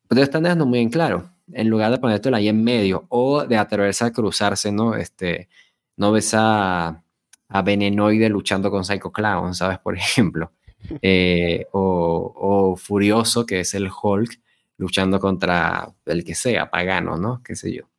[0.07, 3.57] Pero están dejando muy en claro en lugar de ponértelo ahí en medio o de
[3.57, 4.94] atreverse a cruzarse, ¿no?
[4.94, 5.48] Este,
[5.96, 7.03] no ves a,
[7.48, 9.78] a Venenoide luchando con Psycho Clown, ¿sabes?
[9.78, 10.53] Por ejemplo.
[11.00, 14.40] Eh, o, o, Furioso, que es el Hulk,
[14.78, 17.42] luchando contra el que sea, pagano, ¿no?
[17.42, 17.91] Qué sé yo.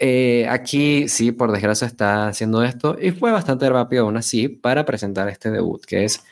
[0.00, 4.84] Eh, aquí sí, por desgracia está haciendo esto y fue bastante rápido aún así para
[4.84, 6.24] presentar este debut, que es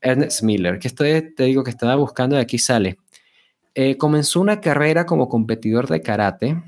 [0.00, 2.98] Ernest Miller, que estoy, te digo que estaba buscando y aquí sale.
[3.74, 6.62] Eh, comenzó una carrera como competidor de karate,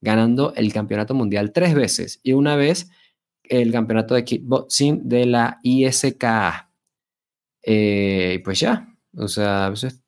[0.00, 2.90] ganando el campeonato mundial tres veces y una vez
[3.44, 6.70] el campeonato de kickboxing de la ISKA.
[7.62, 10.00] Eh, pues ya, o sea, eso es,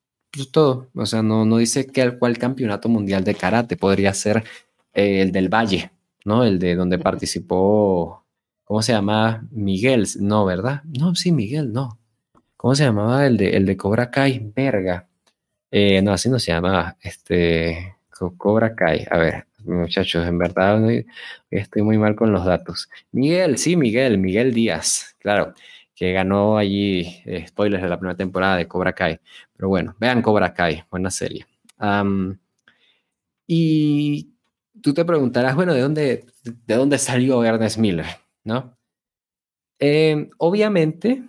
[0.51, 0.91] todo.
[0.95, 4.45] O sea, no, no dice que, cuál campeonato mundial de karate podría ser
[4.93, 5.91] eh, el del Valle,
[6.25, 6.45] ¿no?
[6.45, 8.25] El de donde participó,
[8.65, 9.47] ¿cómo se llama?
[9.51, 10.83] Miguel, no, ¿verdad?
[10.85, 11.99] No, sí, Miguel, no.
[12.57, 14.53] ¿Cómo se llamaba el de, el de Cobra Kai?
[14.55, 15.09] Verga.
[15.71, 16.97] Eh, no, así no se llama.
[17.01, 17.97] Este,
[18.37, 19.07] Cobra Kai.
[19.11, 20.81] A ver, muchachos, en verdad
[21.51, 22.89] estoy muy mal con los datos.
[23.13, 25.55] Miguel, sí, Miguel, Miguel Díaz, claro,
[25.95, 29.19] que ganó allí, eh, spoilers de la primera temporada de Cobra Kai.
[29.57, 31.47] Pero bueno, vean Cobra Kai, buena serie.
[33.47, 34.32] y
[34.83, 38.07] tú te preguntarás, bueno, ¿de dónde, de dónde salió Ernest Miller?
[38.45, 38.77] ¿No?
[39.79, 41.23] Eh, obviamente,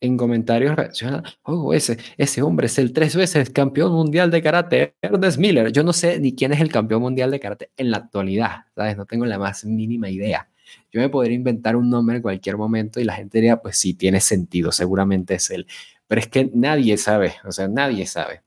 [0.00, 4.96] en comentarios reaccionan, oh, ese, ese hombre es el tres veces campeón mundial de karate,
[5.00, 5.70] Ernest Miller.
[5.70, 8.96] Yo no sé ni quién es el campeón mundial de karate en la actualidad, ¿sabes?
[8.96, 10.48] No tengo la más mínima idea.
[10.90, 13.94] Yo me podría inventar un nombre en cualquier momento y la gente diría, pues sí,
[13.94, 15.66] tiene sentido, seguramente es él.
[16.06, 18.42] Pero es que nadie sabe, o sea, nadie sabe.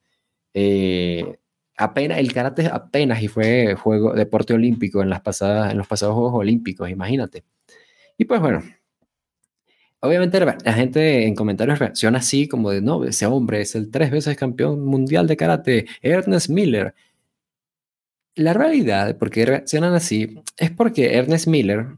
[0.54, 1.38] Eh,
[1.78, 6.16] apenas, el karate apenas y fue juego, deporte olímpico en, las pasadas, en los pasados
[6.16, 7.44] Juegos Olímpicos, imagínate.
[8.18, 8.64] Y pues bueno,
[10.06, 14.12] Obviamente la gente en comentarios reacciona así como de, no, ese hombre es el tres
[14.12, 16.94] veces campeón mundial de karate, Ernest Miller.
[18.36, 21.98] La realidad, por qué reaccionan así, es porque Ernest Miller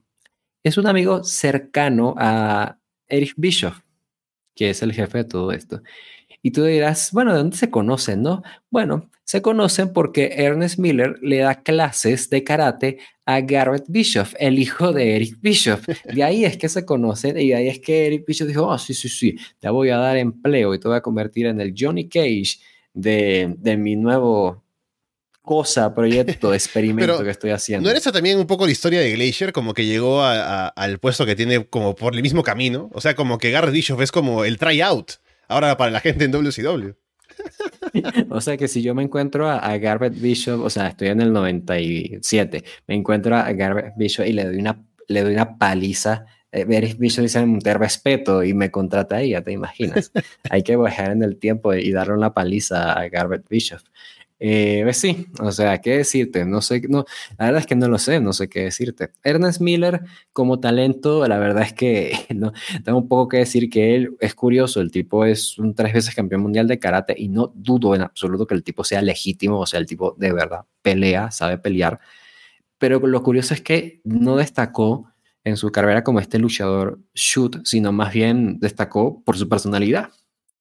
[0.64, 2.78] es un amigo cercano a
[3.10, 3.82] Eric Bischoff,
[4.56, 5.82] que es el jefe de todo esto.
[6.48, 8.42] Y tú dirás, bueno, ¿de dónde se conocen, no?
[8.70, 14.58] Bueno, se conocen porque Ernest Miller le da clases de karate a Garrett Bischoff, el
[14.58, 15.86] hijo de Eric Bischoff.
[16.06, 18.78] De ahí es que se conocen y de ahí es que Eric Bischoff dijo, oh,
[18.78, 21.74] sí, sí, sí, te voy a dar empleo y te voy a convertir en el
[21.78, 22.60] Johnny Cage
[22.94, 24.64] de, de mi nuevo
[25.42, 27.84] cosa, proyecto, experimento que estoy haciendo.
[27.84, 29.52] ¿No era esa también un poco la historia de Glacier?
[29.52, 32.90] Como que llegó al puesto que tiene como por el mismo camino.
[32.94, 36.32] O sea, como que Garrett Bischoff es como el tryout ahora para la gente en
[36.32, 36.92] WCW.
[38.30, 41.34] o sea que si yo me encuentro a, Garrett Bishop, o sea, estoy en el
[41.34, 46.26] 97, me encuentro a Garrett Bishop y le doy una, le doy una paliza.
[46.52, 46.66] Eh,
[46.98, 50.12] Bishop dice, te respeto y me contrata ahí, ya te imaginas.
[50.50, 53.82] Hay que bajar en el tiempo y darle una paliza a Garrett Bishop.
[54.40, 56.46] Eh, pues sí, o sea, ¿qué decirte?
[56.46, 57.06] No sé, no,
[57.40, 59.10] la verdad es que no lo sé, no sé qué decirte.
[59.24, 63.96] Ernest Miller, como talento, la verdad es que no, tengo un poco que decir que
[63.96, 67.52] él es curioso, el tipo es un tres veces campeón mundial de karate y no
[67.56, 71.32] dudo en absoluto que el tipo sea legítimo, o sea, el tipo de verdad pelea,
[71.32, 72.00] sabe pelear,
[72.78, 75.12] pero lo curioso es que no destacó
[75.44, 80.10] en su carrera como este luchador shoot, sino más bien destacó por su personalidad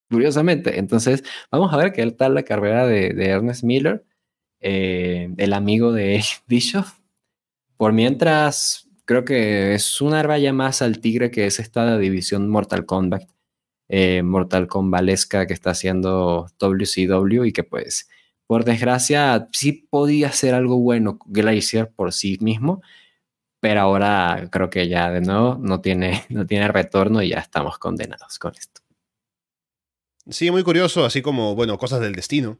[0.09, 0.79] curiosamente.
[0.79, 4.05] Entonces, vamos a ver qué tal la carrera de, Ernest Miller,
[4.59, 6.99] eh, el amigo de Bischoff.
[7.77, 12.85] Por mientras, creo que es una raya más al tigre que es esta división Mortal
[12.85, 13.29] Kombat,
[13.89, 18.09] eh, Mortal Kombalesca que está haciendo WCW y que pues,
[18.47, 22.81] por desgracia, sí podía ser algo bueno Glacier por sí mismo,
[23.59, 27.77] pero ahora creo que ya de nuevo no tiene, no tiene retorno y ya estamos
[27.79, 28.86] condenados con esto.
[30.29, 32.59] Sí, muy curioso, así como, bueno, cosas del destino.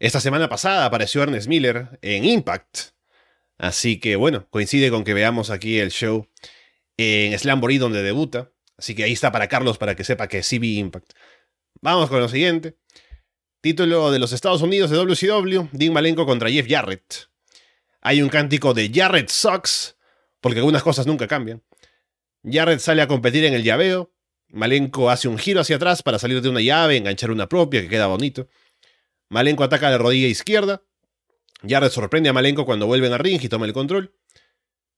[0.00, 2.90] Esta semana pasada apareció Ernest Miller en Impact.
[3.56, 6.28] Así que, bueno, coincide con que veamos aquí el show
[6.96, 8.50] en Slamboree donde debuta.
[8.76, 11.12] Así que ahí está para Carlos para que sepa que sí vi Impact.
[11.80, 12.76] Vamos con lo siguiente.
[13.60, 17.28] Título de los Estados Unidos de WCW, Dean Malenko contra Jeff Jarrett.
[18.00, 19.96] Hay un cántico de Jarrett sucks,
[20.40, 21.62] porque algunas cosas nunca cambian.
[22.44, 24.12] Jarrett sale a competir en el llaveo,
[24.50, 27.88] Malenko hace un giro hacia atrás para salir de una llave, enganchar una propia, que
[27.88, 28.48] queda bonito.
[29.28, 30.82] Malenko ataca la rodilla izquierda.
[31.66, 34.14] Jarrett sorprende a Malenko cuando vuelven a ring y toma el control.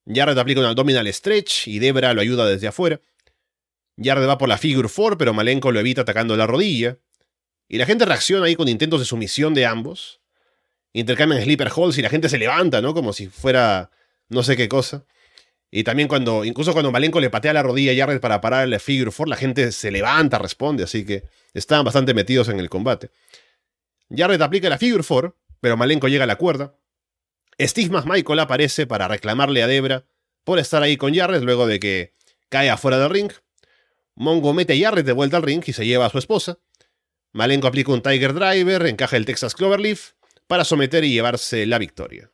[0.06, 3.00] Jarrett aplica un abdominal stretch y Debra lo ayuda desde afuera.
[3.96, 6.98] Jarrett va por la figure 4, pero Malenko lo evita atacando la rodilla.
[7.68, 10.20] Y la gente reacciona ahí con intentos de sumisión de ambos.
[10.92, 12.94] Intercambian sleeper holds y la gente se levanta, ¿no?
[12.94, 13.90] Como si fuera
[14.28, 15.06] no sé qué cosa.
[15.70, 18.80] Y también cuando, incluso cuando Malenko le patea la rodilla a Jarrett para parar el
[18.80, 23.10] Figure 4, la gente se levanta, responde, así que estaban bastante metidos en el combate.
[24.10, 26.74] Jarrett aplica la Figure 4, pero Malenko llega a la cuerda.
[27.60, 30.06] Steve Michael aparece para reclamarle a Debra
[30.44, 32.14] por estar ahí con Jarrett luego de que
[32.48, 33.30] cae afuera del ring.
[34.16, 36.58] Mongo mete a Jarrett de vuelta al ring y se lleva a su esposa.
[37.32, 40.12] Malenko aplica un Tiger Driver, encaja el Texas Cloverleaf
[40.48, 42.32] para someter y llevarse la victoria.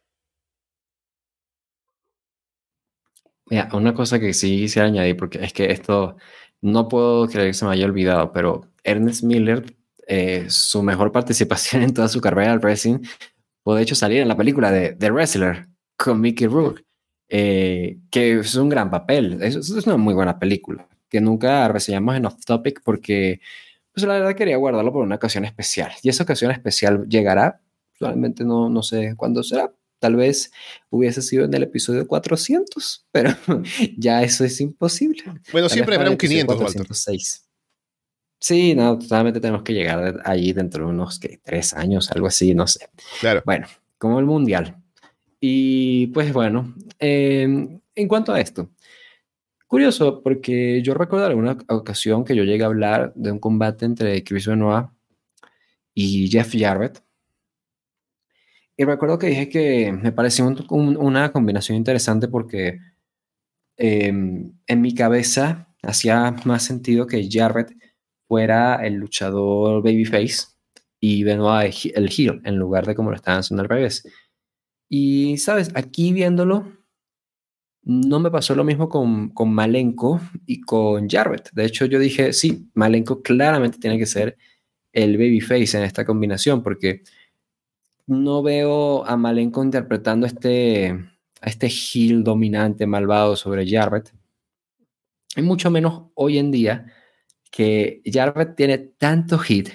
[3.48, 6.16] Mira, una cosa que sí quisiera añadir, porque es que esto
[6.60, 9.76] no puedo creer que se me haya olvidado, pero Ernest Miller,
[10.08, 13.00] eh, su mejor participación en toda su carrera al wrestling,
[13.62, 16.84] puede de hecho salir en la película de The Wrestler con Mickey Rourke,
[17.28, 19.42] eh, que es un gran papel.
[19.42, 23.40] Es, es, una muy buena película, que nunca reseñamos en Off Topic porque,
[23.92, 25.92] pues la verdad quería guardarlo por una ocasión especial.
[26.02, 27.60] Y esa ocasión especial llegará,
[27.98, 30.50] probablemente no, no sé cuándo será, Tal vez
[30.90, 33.30] hubiese sido en el episodio 400, pero
[33.96, 35.22] ya eso es imposible.
[35.52, 37.46] Bueno, siempre habrá un 500, 406.
[38.38, 41.40] Sí, no, totalmente tenemos que llegar allí dentro de unos ¿qué?
[41.42, 42.90] tres años, algo así, no sé.
[43.20, 43.42] Claro.
[43.46, 43.66] Bueno,
[43.98, 44.76] como el mundial.
[45.40, 48.70] Y pues bueno, em, en cuanto a esto,
[49.66, 54.22] curioso, porque yo recuerdo alguna ocasión que yo llegué a hablar de un combate entre
[54.22, 54.86] Chris Benoit
[55.94, 57.02] y Jeff Jarrett
[58.76, 62.78] y recuerdo que dije que me pareció una combinación interesante porque
[63.76, 67.72] em, en mi cabeza hacía más sentido que Jarrett
[68.28, 70.48] fuera el luchador babyface
[71.00, 74.06] y Benoit el heel en lugar de como lo estaban haciendo al revés.
[74.88, 75.70] Y, ¿sabes?
[75.74, 76.72] Aquí viéndolo,
[77.82, 81.50] no me pasó lo mismo con, con Malenko y con Jarrett.
[81.52, 84.36] De hecho, yo dije, sí, Malenko claramente tiene que ser
[84.92, 87.02] el babyface en esta combinación porque
[88.06, 90.90] no veo a Malenko interpretando este,
[91.40, 94.12] a este heel dominante, malvado sobre Jarrett.
[95.36, 96.86] Y mucho menos hoy en día
[97.50, 99.70] que Jarrett tiene tanto hit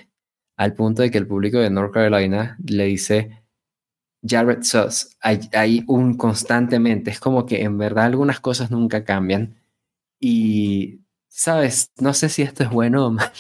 [0.56, 3.44] al punto de que el público de North Carolina le dice
[4.24, 5.18] Jarrett Sus.
[5.22, 7.12] Hay, un constantemente.
[7.12, 9.56] Es como que en verdad algunas cosas nunca cambian.
[10.20, 11.92] Y, ¿sabes?
[12.00, 13.32] No sé si esto es bueno o malo.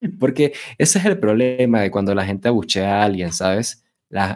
[0.20, 3.82] Porque ese es el problema de cuando la gente abuchea a alguien, ¿sabes?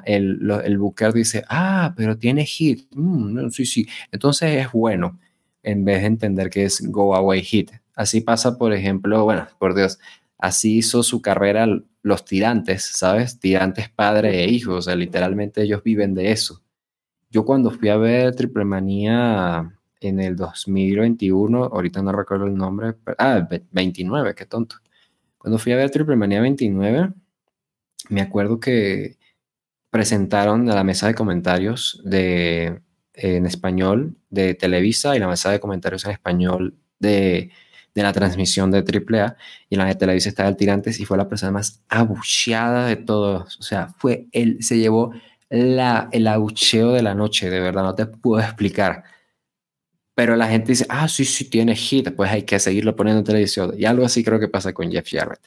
[0.05, 2.89] el, booker dice, ah, pero tiene hit.
[2.93, 3.87] Mm, sí, sí.
[4.11, 5.19] Entonces es bueno,
[5.63, 7.71] en vez de entender que es go away hit.
[7.95, 9.99] Así pasa, por ejemplo, bueno, por Dios,
[10.39, 11.67] así hizo su carrera
[12.03, 13.39] los tirantes, ¿sabes?
[13.39, 16.63] Tirantes padre e hijo, o sea, literalmente ellos viven de eso.
[17.31, 22.95] Yo cuando fui a ver Triple Manía en el 2021, ahorita no recuerdo el nombre,
[23.19, 24.77] ah, 29, qué tonto.
[25.41, 27.15] Cuando fui a ver Triple Manía 29,
[28.11, 29.17] me acuerdo que
[29.89, 32.83] presentaron a la mesa de comentarios de,
[33.15, 37.51] en español de Televisa y la mesa de comentarios en español de,
[37.95, 39.39] de la transmisión de AAA
[39.71, 43.59] y la de Televisa estaba el Tirantes y fue la persona más abucheada de todos.
[43.59, 45.15] O sea, fue él, se llevó
[45.49, 49.05] la, el abucheo de la noche, de verdad, no te puedo explicar.
[50.21, 53.25] Pero la gente dice, ah, sí, sí, tiene hit, pues hay que seguirlo poniendo en
[53.25, 53.73] televisión.
[53.75, 55.41] Y algo así creo que pasa con Jeff Jarrett.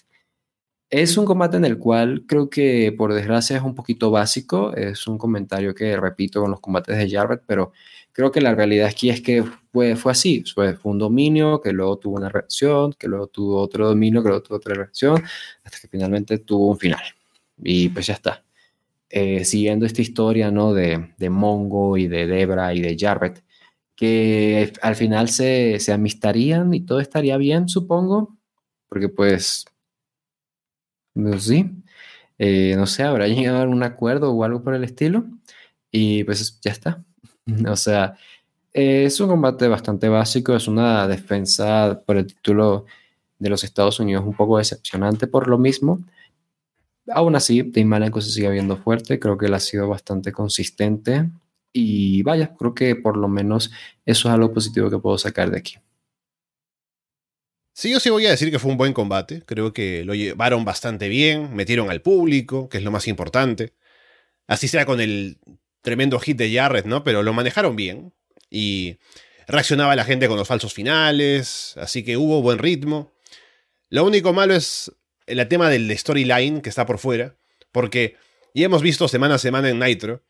[0.90, 5.06] Es un combate en el cual creo que por desgracia es un poquito básico, es
[5.06, 7.72] un comentario que repito con los combates de Jarrett, pero
[8.12, 12.00] creo que la realidad aquí es que fue, fue así, fue, un dominio que luego
[12.00, 15.22] tuvo una reacción, que luego tuvo otro dominio, que luego tuvo otra reacción,
[15.64, 17.04] hasta que finalmente tuvo un final.
[17.64, 18.44] Y pues ya está.
[19.08, 20.74] Eh, siguiendo esta historia ¿no?
[20.74, 23.44] de, de Mongo y de Debra y de Jarrett,
[23.96, 28.38] que al final se, se amistarían y todo estaría bien, supongo,
[28.90, 29.66] porque pues
[31.14, 31.70] pues sí,
[32.40, 35.26] eh, no sé, habrá llegado a algún acuerdo o algo por el estilo.
[35.92, 37.04] Y pues ya está.
[37.68, 38.16] O sea,
[38.74, 42.86] es un combate bastante básico, es una defensa por el título
[43.40, 46.04] de los Estados Unidos un poco decepcionante por lo mismo.
[47.10, 51.30] Aún así, Dean Malenko se sigue viendo fuerte, creo que él ha sido bastante consistente
[51.74, 53.72] y vaya, creo que por lo menos
[54.06, 55.78] eso es algo positivo que puedo sacar de aquí.
[57.74, 59.42] Sí, yo sí voy a decir que fue un buen combate.
[59.48, 63.74] Creo que lo llevaron bastante bien, metieron al público, que es lo más importante.
[64.46, 65.40] Así sea con el
[65.82, 67.04] tremendo hit de Jarrett, ¿no?
[67.04, 68.14] Pero lo manejaron bien.
[68.52, 68.98] Y
[69.48, 71.76] reaccionaba la gente con los falsos finales.
[71.78, 73.12] Así que hubo buen ritmo.
[73.90, 74.92] Lo único malo es
[75.26, 77.36] el tema del storyline que está por fuera.
[77.72, 78.18] Porque
[78.54, 80.22] ya hemos visto semana a semana en Nitro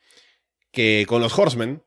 [0.74, 1.84] que con los Horsemen,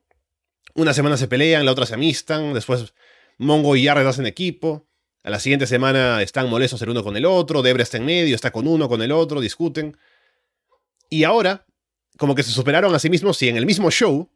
[0.74, 2.94] una semana se pelean, la otra se amistan, después
[3.36, 4.88] Mongo y Jarrett hacen equipo.
[5.24, 8.34] A la siguiente semana están molestos el uno con el otro, Debra está en medio,
[8.34, 9.96] está con uno, con el otro, discuten.
[11.10, 11.66] Y ahora,
[12.16, 14.30] como que se superaron a sí mismos y en el mismo show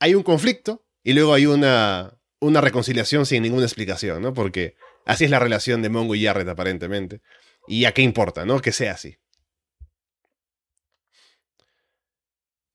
[0.00, 4.32] hay un conflicto y luego hay una, una reconciliación sin ninguna explicación, ¿no?
[4.32, 4.74] Porque
[5.04, 7.20] así es la relación de Mongo y Jarrett aparentemente.
[7.68, 8.60] Y a qué importa, ¿no?
[8.60, 9.18] Que sea así.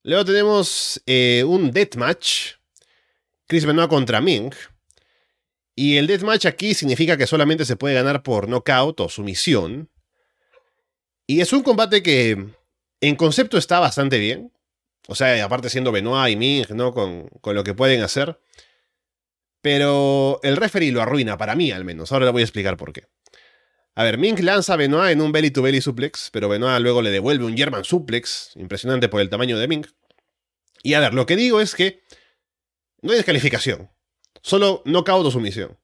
[0.08, 2.54] Luego tenemos eh, un deathmatch.
[3.46, 4.54] Chris Benoit contra Ming.
[5.74, 9.90] Y el deathmatch aquí significa que solamente se puede ganar por knockout o sumisión.
[11.26, 12.42] Y es un combate que
[13.02, 14.50] en concepto está bastante bien.
[15.08, 16.94] O sea, aparte siendo Benoit y Ming, ¿no?
[16.94, 18.40] Con, con lo que pueden hacer.
[19.60, 22.12] Pero el referee lo arruina, para mí al menos.
[22.12, 23.08] Ahora le voy a explicar por qué.
[23.94, 27.02] A ver, Ming lanza a Benoit en un belly to belly suplex, pero Benoit luego
[27.02, 29.86] le devuelve un German suplex, impresionante por el tamaño de Ming.
[30.82, 32.02] Y a ver, lo que digo es que
[33.02, 33.90] no hay descalificación.
[34.42, 35.78] Solo knockout o sumisión.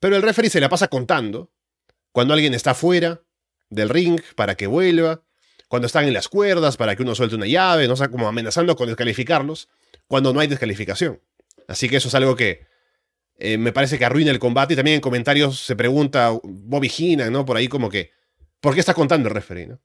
[0.00, 1.52] Pero el referee se la pasa contando
[2.12, 3.22] cuando alguien está fuera
[3.70, 5.24] del ring para que vuelva,
[5.68, 8.28] cuando están en las cuerdas para que uno suelte una llave, no o sea, como
[8.28, 9.68] amenazando con descalificarlos,
[10.06, 11.22] cuando no hay descalificación.
[11.68, 12.66] Así que eso es algo que
[13.38, 14.74] eh, me parece que arruina el combate.
[14.74, 17.44] Y también en comentarios se pregunta Bobby Heenan, ¿no?
[17.44, 18.12] Por ahí como que,
[18.60, 19.80] ¿por qué está contando el referee, no?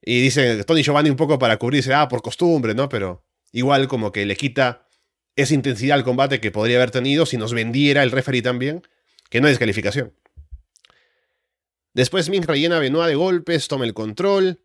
[0.00, 2.88] Y dice Tony Giovanni un poco para cubrirse, ah, por costumbre, ¿no?
[2.88, 4.88] Pero igual como que le quita
[5.36, 8.82] esa intensidad al combate que podría haber tenido si nos vendiera el referee también,
[9.30, 10.14] que no hay descalificación.
[11.94, 14.62] Después Ming rellena a Benoit de golpes, toma el control.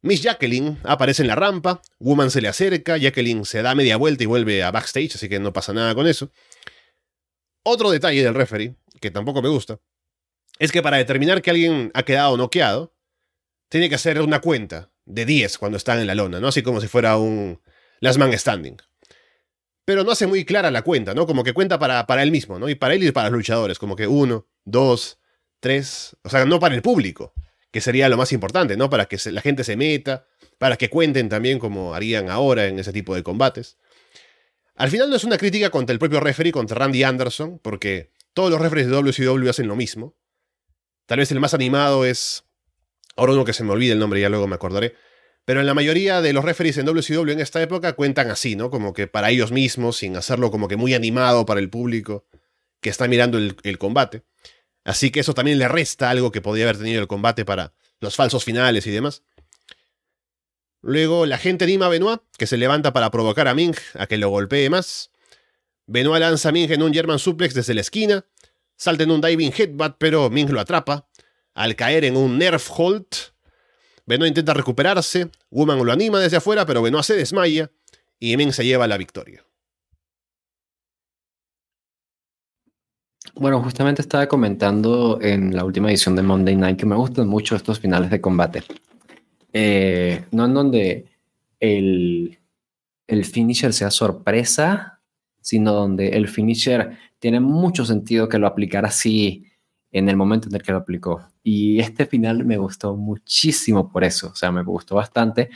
[0.00, 4.22] Miss Jacqueline aparece en la rampa, Woman se le acerca, Jacqueline se da media vuelta
[4.22, 6.30] y vuelve a backstage, así que no pasa nada con eso.
[7.62, 9.80] Otro detalle del referee, que tampoco me gusta,
[10.58, 12.94] es que para determinar que alguien ha quedado noqueado,
[13.70, 16.48] tiene que hacer una cuenta de 10 cuando están en la lona, ¿no?
[16.48, 17.60] Así como si fuera un
[18.04, 18.76] last man standing
[19.84, 21.26] pero no hace muy clara la cuenta, ¿no?
[21.26, 22.68] Como que cuenta para, para él mismo, ¿no?
[22.68, 25.18] Y para él y para los luchadores, como que uno, dos,
[25.60, 27.34] tres, o sea, no para el público,
[27.70, 28.88] que sería lo más importante, ¿no?
[28.88, 30.26] Para que la gente se meta,
[30.58, 33.76] para que cuenten también como harían ahora en ese tipo de combates.
[34.74, 38.50] Al final no es una crítica contra el propio referee, contra Randy Anderson, porque todos
[38.50, 40.16] los referees de WCW hacen lo mismo.
[41.06, 42.44] Tal vez el más animado es...
[43.16, 44.94] Ahora uno que se me olvide el nombre, ya luego me acordaré.
[45.44, 48.70] Pero en la mayoría de los referees en WCW en esta época cuentan así, ¿no?
[48.70, 52.26] Como que para ellos mismos, sin hacerlo como que muy animado para el público
[52.80, 54.24] que está mirando el, combate.
[54.84, 58.16] Así que eso también le resta algo que podría haber tenido el combate para los
[58.16, 59.22] falsos finales y demás.
[60.82, 64.18] Luego la gente anima a Benoit, que se levanta para provocar a Ming a que
[64.18, 65.10] lo golpee más.
[65.86, 68.26] Benoit lanza a Ming en un German suplex desde la esquina.
[68.76, 71.08] Salta en un diving headbutt, pero Ming lo atrapa.
[71.54, 73.06] Al caer en un nerf hold,
[74.06, 75.30] Benoit intenta recuperarse.
[75.50, 77.70] Woman lo anima desde afuera, pero Benoit se desmaya.
[78.18, 79.44] Y Ming se lleva la victoria.
[83.34, 87.56] Bueno, justamente estaba comentando en la última edición de Monday Night que me gustan mucho
[87.56, 88.62] estos finales de combate.
[89.52, 91.06] Eh, no en donde
[91.58, 92.38] el,
[93.06, 95.00] el finisher sea sorpresa,
[95.40, 99.46] sino donde el finisher tiene mucho sentido que lo aplicara así
[99.94, 101.26] en el momento en el que lo aplicó.
[101.42, 105.50] Y este final me gustó muchísimo por eso, o sea, me gustó bastante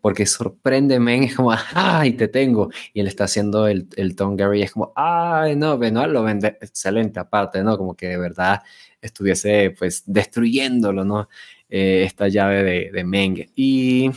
[0.00, 2.68] porque sorpréndeme, es como, ¡ay, te tengo!
[2.92, 5.78] Y él está haciendo el, el Tom Gary, es como, ¡ay, no!
[5.78, 7.78] Benoit lo vende excelente aparte, ¿no?
[7.78, 8.60] Como que de verdad
[9.00, 11.30] estuviese, pues, destruyéndolo, ¿no?
[11.70, 13.50] Eh, esta llave de, de Meng.
[13.56, 14.10] Y,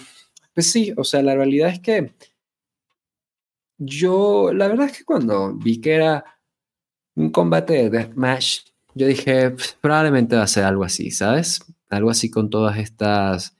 [0.53, 2.11] pues sí, o sea, la realidad es que
[3.77, 6.25] yo, la verdad es que cuando vi que era
[7.15, 8.66] un combate de Deathmatch,
[8.97, 11.59] yo dije, pues, probablemente va a ser algo así, ¿sabes?
[11.89, 13.57] Algo así con todas estas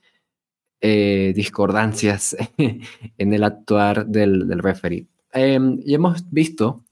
[0.80, 5.06] eh, discordancias en el actuar del, del referee.
[5.32, 6.84] Em, y hemos visto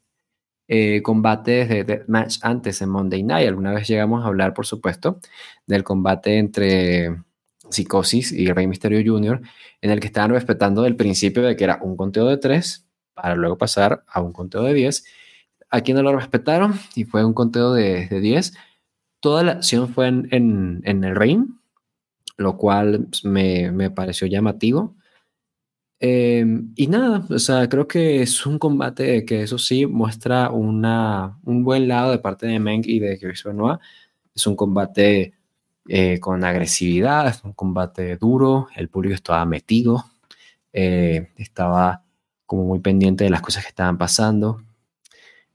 [0.69, 3.49] eh, combates de match antes en Monday Night.
[3.49, 5.21] Alguna vez llegamos a hablar, por supuesto,
[5.67, 7.23] del combate entre
[7.71, 9.41] Psicosis y Rey Mysterio Jr.,
[9.81, 13.35] en el que estaban respetando el principio de que era un conteo de tres para
[13.35, 15.05] luego pasar a un conteo de 10.
[15.77, 18.55] Aquí no lo respetaron y fue un conteo de, de 10.
[19.21, 21.49] Toda la acción fue en, en, el ring,
[22.39, 24.95] lo cual pues, me, me pareció llamativo.
[26.01, 26.47] Eh,
[26.77, 31.63] y nada, o sea, creo que es un combate que eso sí muestra una, un
[31.63, 33.79] buen lado de parte de Meng y de Chris Benoit.
[34.35, 35.35] Es un combate
[35.89, 40.07] eh, con agresividad, es un combate duro, el público estaba metido,
[40.73, 42.03] eh, estaba
[42.47, 44.63] como muy pendiente de las cosas que estaban pasando.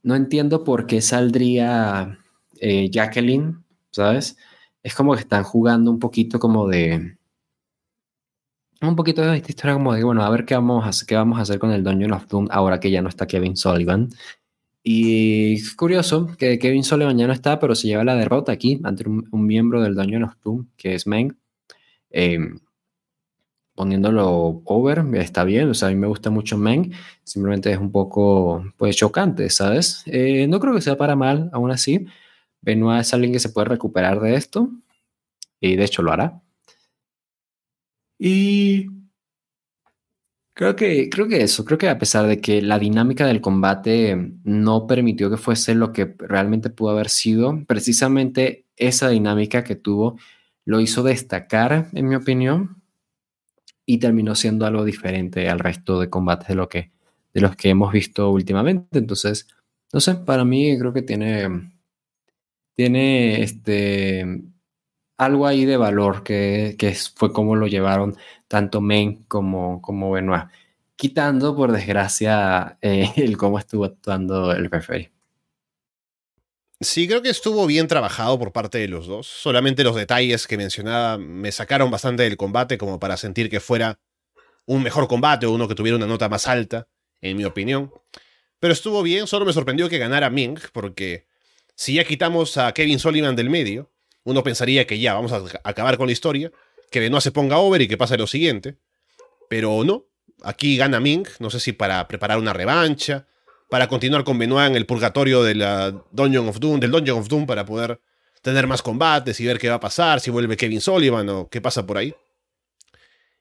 [0.03, 2.17] No entiendo por qué saldría
[2.59, 4.37] Jacqueline, ¿sabes?
[4.83, 7.17] es como que están jugando un poquito como de...
[8.81, 11.15] Un poquito de esta historia como de, bueno, a ver qué vamos a hacer, qué
[11.15, 14.09] vamos a hacer con el Dungeon of Doom ahora que ya no está Kevin Sullivan.
[14.83, 18.81] Y es curioso que Kevin Sullivan ya no está, pero se lleva la derrota aquí
[18.83, 21.37] ante un, miembro del Dungeon of Doom, que es Meng.
[22.09, 22.59] Em,
[23.81, 26.91] poniéndolo over, está bien, o sea, a mí me gusta mucho Meng,
[27.23, 30.03] simplemente es un poco, pues, chocante, ¿sabes?
[30.05, 32.05] Eh, no creo que sea para mal, aún así,
[32.61, 34.69] Benoit es alguien que se puede recuperar de esto
[35.59, 36.43] y de hecho lo hará.
[38.19, 38.85] Y
[40.53, 44.35] creo que, creo que eso, creo que a pesar de que la dinámica del combate
[44.43, 50.19] no permitió que fuese lo que realmente pudo haber sido, precisamente esa dinámica que tuvo
[50.65, 52.80] lo hizo destacar, en mi opinión,
[53.85, 56.91] y terminó siendo algo diferente al resto de combates de, lo que,
[57.33, 58.99] de los que hemos visto últimamente.
[58.99, 59.47] Entonces,
[59.93, 61.71] no sé, para mí creo que tiene
[62.75, 64.41] tiene este,
[65.17, 66.75] algo ahí de valor que,
[67.15, 68.15] fue como lo llevaron
[68.47, 70.45] tanto Men como, como Benoit,
[70.95, 75.10] quitando por desgracia eh, el cómo estuvo actuando el referee.
[76.83, 79.27] Sí, creo que estuvo bien trabajado por parte de los dos.
[79.27, 83.99] Solamente los detalles que mencionaba me sacaron bastante del combate como para sentir que fuera
[84.65, 86.87] un mejor combate o uno que tuviera una nota más alta,
[87.21, 87.93] en mi opinión.
[88.59, 91.27] Pero estuvo bien, solo me sorprendió que ganara Ming, porque
[91.75, 93.91] si ya quitamos a Kevin Sullivan del medio,
[94.23, 96.51] uno pensaría que ya vamos a acabar con la historia,
[96.89, 98.77] que Benoit se ponga over y que pase lo siguiente.
[99.49, 100.07] Pero no,
[100.41, 103.27] aquí gana Ming, no sé si para preparar una revancha,
[103.71, 105.53] para continuar con Benoit en el purgatorio de
[106.11, 108.01] Dungeon of Doom, del Dungeon of Doom para poder
[108.41, 111.61] tener más combates y ver qué va a pasar, si vuelve Kevin Sullivan o qué
[111.61, 112.13] pasa por ahí.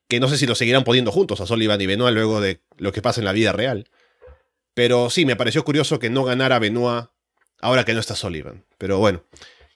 [0.07, 2.93] Que no sé si lo seguirán poniendo juntos a Sullivan y Benoit luego de lo
[2.93, 3.91] que pasa en la vida real.
[4.73, 7.07] Pero sí, me pareció curioso que no ganara Benoit
[7.61, 8.65] ahora que no está Sullivan.
[8.79, 9.25] Pero bueno.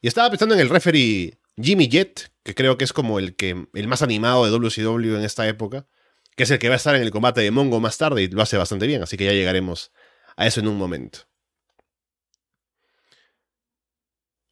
[0.02, 3.66] Y estaba pensando en el referee Jimmy Jett, que creo que es como el, que,
[3.74, 5.88] el más animado de WCW en esta época,
[6.36, 8.28] que es el que va a estar en el combate de Mongo más tarde y
[8.28, 9.90] lo hace bastante bien, así que ya llegaremos
[10.36, 11.20] a eso en un momento.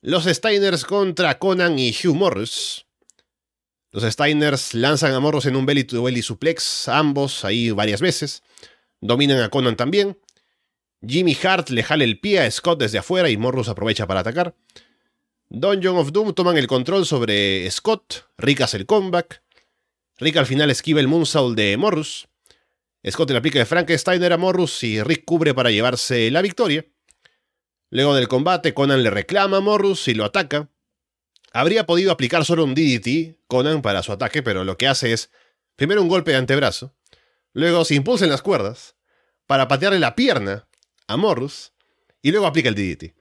[0.01, 2.87] Los Steiners contra Conan y Hugh Morris.
[3.93, 8.43] Los Steiners lanzan a Morris en un belly to belly suplex, ambos ahí varias veces.
[9.01, 10.19] Dominan a Conan también.
[11.07, 14.57] Jimmy Hart le jale el pie a Scott desde afuera y Morrus aprovecha para atacar.
[15.49, 19.43] Dungeon of Doom toman el control sobre Scott, Rick hace el comeback.
[20.17, 22.29] Rick al final esquiva el moonsault de Morrus.
[23.11, 26.87] Scott le aplica el Frankensteiner a Morrus y Rick cubre para llevarse la victoria.
[27.91, 30.71] Luego del combate, Conan le reclama a Morrus y lo ataca.
[31.53, 35.31] Habría podido aplicar solo un DDT, Conan, para su ataque, pero lo que hace es
[35.77, 36.95] primero un golpe de antebrazo,
[37.53, 38.97] luego se impulsa en las cuerdas
[39.47, 40.69] para patearle la pierna
[41.09, 41.73] a Morrus
[42.23, 43.15] y luego aplica el DDT.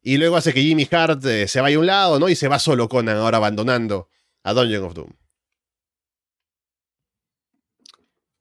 [0.00, 2.28] Y luego hace que Jimmy Hart eh, se vaya a un lado, ¿no?
[2.28, 4.08] Y se va solo Conan ahora abandonando
[4.44, 5.10] a Dungeon of Doom.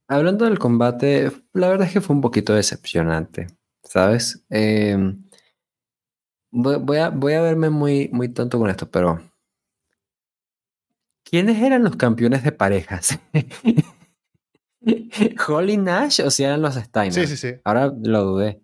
[0.07, 3.47] Hablando del combate, la verdad es que fue un poquito decepcionante,
[3.83, 4.45] ¿sabes?
[4.49, 5.25] Em,
[6.49, 9.21] voy, a, voy a verme muy, muy tonto con esto, pero
[11.23, 13.19] ¿quiénes eran los campeones de parejas?
[15.47, 17.13] ¿Holly Nash o si eran los Steiner?
[17.13, 17.59] Sí, sí, sí.
[17.65, 18.61] Ahora lo dudé.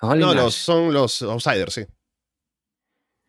[0.00, 1.86] no, Los, son los outsiders, sí.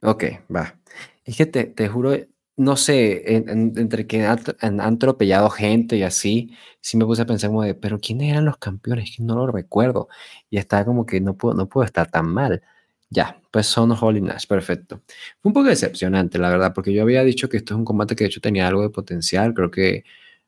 [0.03, 0.79] Ok, va.
[1.23, 2.13] Es que te, te juro,
[2.55, 6.51] no sé, entre que han, atropellado gente y así,
[6.81, 9.15] sí me puse a pensar como de, pero ¿quiénes eran los campeones?
[9.15, 10.07] Que no lo recuerdo.
[10.49, 12.61] Y estaba como que no puedo, no puedo estar tan mal.
[13.09, 15.01] Ya, pues son Holly Nash, perfecto.
[15.41, 18.15] Fue un poco decepcionante, la verdad, porque yo había dicho que esto es un combate
[18.15, 19.53] que de hecho tenía algo de potencial.
[19.53, 20.03] Creo que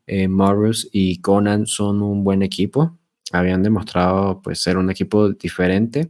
[0.08, 2.98] eh, Morris y Conan son un buen equipo.
[3.32, 6.10] Habían demostrado pues ser un equipo diferente.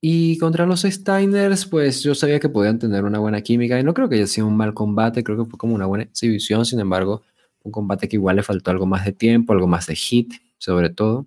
[0.00, 3.94] Y contra los Steiners, pues yo sabía que podían tener una buena química y no
[3.94, 6.80] creo que haya sido un mal combate, creo que fue como una buena exhibición, sin
[6.80, 7.22] embargo,
[7.62, 10.90] un combate que igual le faltó algo más de tiempo, algo más de hit, sobre
[10.90, 11.26] todo,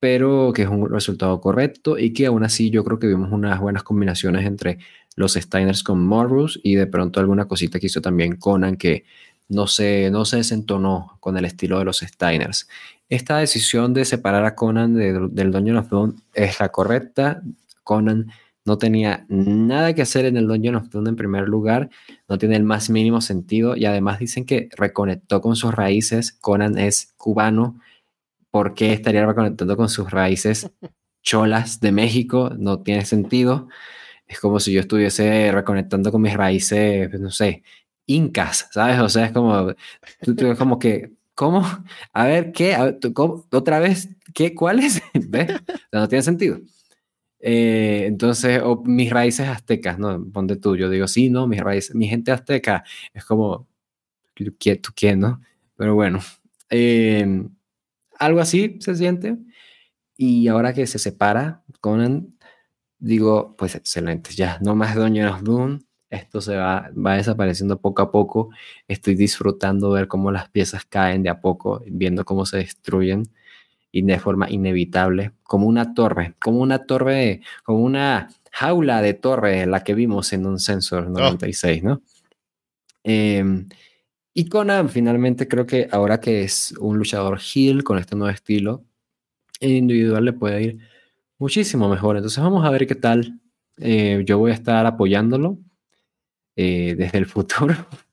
[0.00, 3.60] pero que es un resultado correcto y que aún así yo creo que vimos unas
[3.60, 4.78] buenas combinaciones entre
[5.16, 9.04] los Steiners con Morrus y de pronto alguna cosita que hizo también Conan que
[9.48, 12.68] no se, no se desentonó con el estilo de los Steiners.
[13.08, 17.42] Esta decisión de separar a Conan del Dungeon of es la correcta.
[17.90, 18.30] Conan
[18.64, 21.90] no tenía nada que hacer en el Dungeon of Doom en primer lugar,
[22.28, 26.30] no tiene el más mínimo sentido y además dicen que reconectó con sus raíces.
[26.40, 27.80] Conan es cubano,
[28.52, 30.70] ¿por qué estaría reconectando con sus raíces
[31.24, 32.52] cholas de México?
[32.56, 33.66] No tiene sentido.
[34.28, 37.64] Es como si yo estuviese reconectando con mis raíces, pues, no sé,
[38.06, 39.00] incas, ¿sabes?
[39.00, 39.74] O sea, es como,
[40.24, 41.66] tú, como que, ¿cómo?
[42.12, 42.76] A ver, ¿qué?
[43.52, 44.10] ¿Otra vez?
[44.34, 44.54] ¿Qué?
[44.54, 45.02] ¿Cuáles?
[45.14, 45.60] ¿Ves?
[45.92, 46.60] no tiene sentido.
[47.40, 50.24] Eh, entonces, mis raíces aztecas, ¿no?
[50.30, 52.84] Ponte tú, yo digo, sí, no, mis raíces, mi gente azteca,
[53.14, 53.66] es como,
[54.34, 55.40] ¿tú quién, no?
[55.76, 56.20] Pero bueno,
[56.70, 57.50] em,
[58.18, 59.38] algo así se siente.
[60.16, 62.36] Y ahora que se separa Conan,
[62.98, 65.80] digo, pues excelente, ya, no más Doña Doom,
[66.10, 68.50] esto se va, va desapareciendo poco a poco,
[68.88, 73.24] estoy disfrutando ver cómo las piezas caen de a poco, viendo cómo se destruyen
[73.92, 79.66] y de forma inevitable, como una torre, como una torre, como una jaula de torre,
[79.66, 82.02] la que vimos en un Sensor 96, ¿no?
[83.02, 83.68] Em,
[84.34, 88.84] y Conan finalmente creo que ahora que es un luchador heel con este nuevo estilo,
[89.60, 90.78] en individual le puede ir
[91.38, 92.16] muchísimo mejor.
[92.16, 93.40] Entonces vamos a ver qué tal.
[93.78, 95.58] Eh, yo voy a estar apoyándolo
[96.56, 97.74] eh, desde el futuro.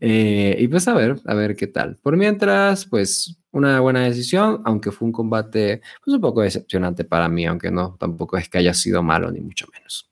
[0.00, 1.96] Eh, y pues a ver, a ver qué tal.
[2.02, 7.28] Por mientras, pues una buena decisión, aunque fue un combate pues, un poco decepcionante para
[7.28, 10.10] mí, aunque no, tampoco es que haya sido malo, ni mucho menos.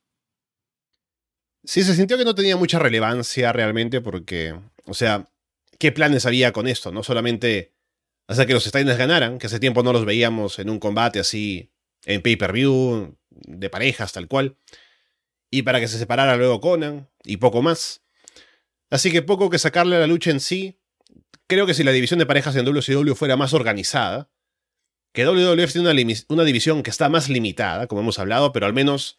[1.64, 5.28] Sí, se sintió que no tenía mucha relevancia realmente porque, o sea,
[5.78, 6.92] ¿qué planes había con esto?
[6.92, 7.74] No solamente
[8.26, 11.70] hacer que los Steiners ganaran, que hace tiempo no los veíamos en un combate así
[12.04, 14.56] en pay-per-view, de parejas, tal cual,
[15.50, 18.02] y para que se separara luego Conan, y poco más.
[18.90, 20.78] Así que poco que sacarle a la lucha en sí,
[21.48, 24.30] Creo que si la división de parejas en WCW fuera más organizada,
[25.12, 28.74] que WWF tiene una, una, división que está más limitada, como hemos hablado, pero al
[28.74, 29.18] menos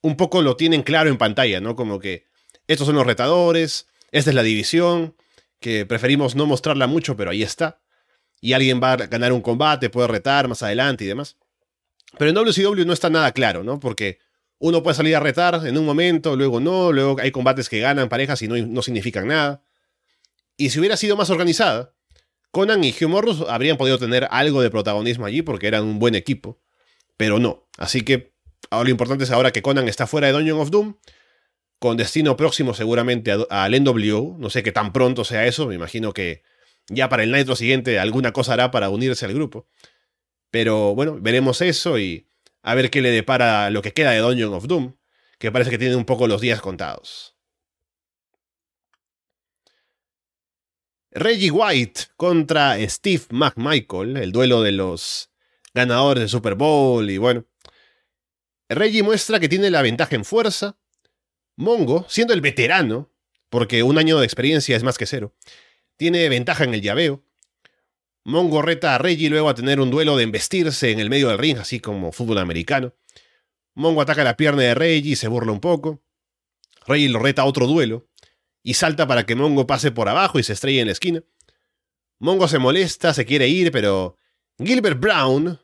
[0.00, 1.74] un poco lo tienen claro en pantalla, ¿no?
[1.74, 2.24] Como que
[2.68, 5.16] estos son los retadores, esta es la división,
[5.58, 7.80] que preferimos no mostrarla mucho, pero ahí está.
[8.40, 11.36] Y alguien va a ganar un combate, puede retar más adelante y demás.
[12.16, 13.80] Pero en WCW no está nada claro, ¿no?
[13.80, 14.20] Porque
[14.58, 18.08] uno puede salir a retar en un momento, luego no, luego hay combates que ganan
[18.08, 19.62] parejas y no, no significan nada.
[20.56, 21.94] Y si hubiera sido más organizada,
[22.50, 26.14] Conan y Hugh Morris habrían podido tener algo de protagonismo allí porque eran un buen
[26.14, 26.60] equipo.
[27.16, 27.68] Pero no.
[27.76, 28.34] Así que
[28.70, 30.96] ahora lo importante es ahora que Conan está fuera de Dungeon of Doom,
[31.78, 34.36] con destino próximo seguramente al NWO.
[34.38, 35.66] No sé qué tan pronto sea eso.
[35.66, 36.42] Me imagino que
[36.88, 39.68] ya para el Nitro siguiente alguna cosa hará para unirse al grupo.
[40.50, 42.30] Pero bueno, veremos eso y
[42.62, 44.96] a ver qué le depara lo que queda de Dungeon of Doom,
[45.38, 47.35] que parece que tiene un poco los días contados.
[51.18, 55.30] Reggie White contra Steve McMichael, el duelo de los
[55.72, 57.46] ganadores del Super Bowl y bueno.
[58.68, 60.76] Reggie muestra que tiene la ventaja en fuerza.
[61.56, 63.10] Mongo, siendo el veterano,
[63.48, 65.34] porque un año de experiencia es más que cero,
[65.96, 67.24] tiene ventaja en el llaveo.
[68.24, 71.38] Mongo reta a Reggie luego a tener un duelo de embestirse en el medio del
[71.38, 72.92] ring, así como fútbol americano.
[73.72, 76.02] Mongo ataca la pierna de Reggie y se burla un poco.
[76.86, 78.06] Reggie lo reta a otro duelo
[78.66, 81.22] y salta para que Mongo pase por abajo y se estrelle en la esquina.
[82.18, 84.18] Mongo se molesta, se quiere ir, pero
[84.58, 85.60] Gilbert Brown,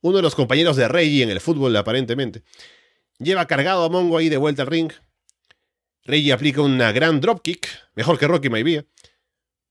[0.00, 2.42] uno de los compañeros de Reggie en el fútbol aparentemente,
[3.18, 4.90] lleva cargado a Mongo ahí de vuelta al ring.
[6.04, 8.86] Reggie aplica una gran dropkick, mejor que Rocky Maivia.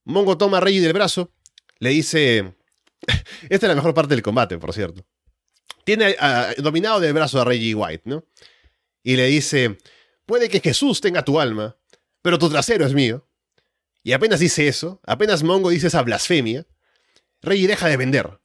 [0.04, 1.32] Mongo toma a Reggie del brazo,
[1.80, 2.54] le dice...
[3.50, 5.04] Esta es la mejor parte del combate, por cierto.
[5.84, 8.24] Tiene ah, dominado del brazo a Reggie White, ¿no?
[9.02, 9.80] Y le dice,
[10.28, 11.76] puede que Jesús tenga tu alma,
[12.22, 13.28] pero tu trasero es mío.
[14.04, 16.66] Y apenas dice eso, apenas Mongo dice esa blasfemia,
[17.42, 18.40] Reggie deja de vender.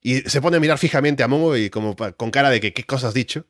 [0.00, 2.84] Y se pone a mirar fijamente a Mongo y como con cara de que qué
[2.84, 3.46] cosas has dicho.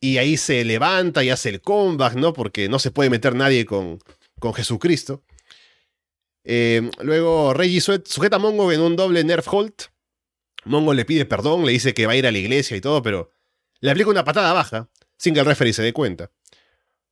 [0.00, 2.32] Y ahí se levanta y hace el comeback, ¿no?
[2.32, 3.98] Porque no se puede meter nadie con,
[4.38, 5.24] con Jesucristo.
[6.44, 9.74] Eh, luego Reggie sujeta a Mongo en un doble nerf hold.
[10.64, 13.02] Mongo le pide perdón, le dice que va a ir a la iglesia y todo,
[13.02, 13.30] pero
[13.80, 16.30] le aplica una patada baja, sin que el referee se dé cuenta.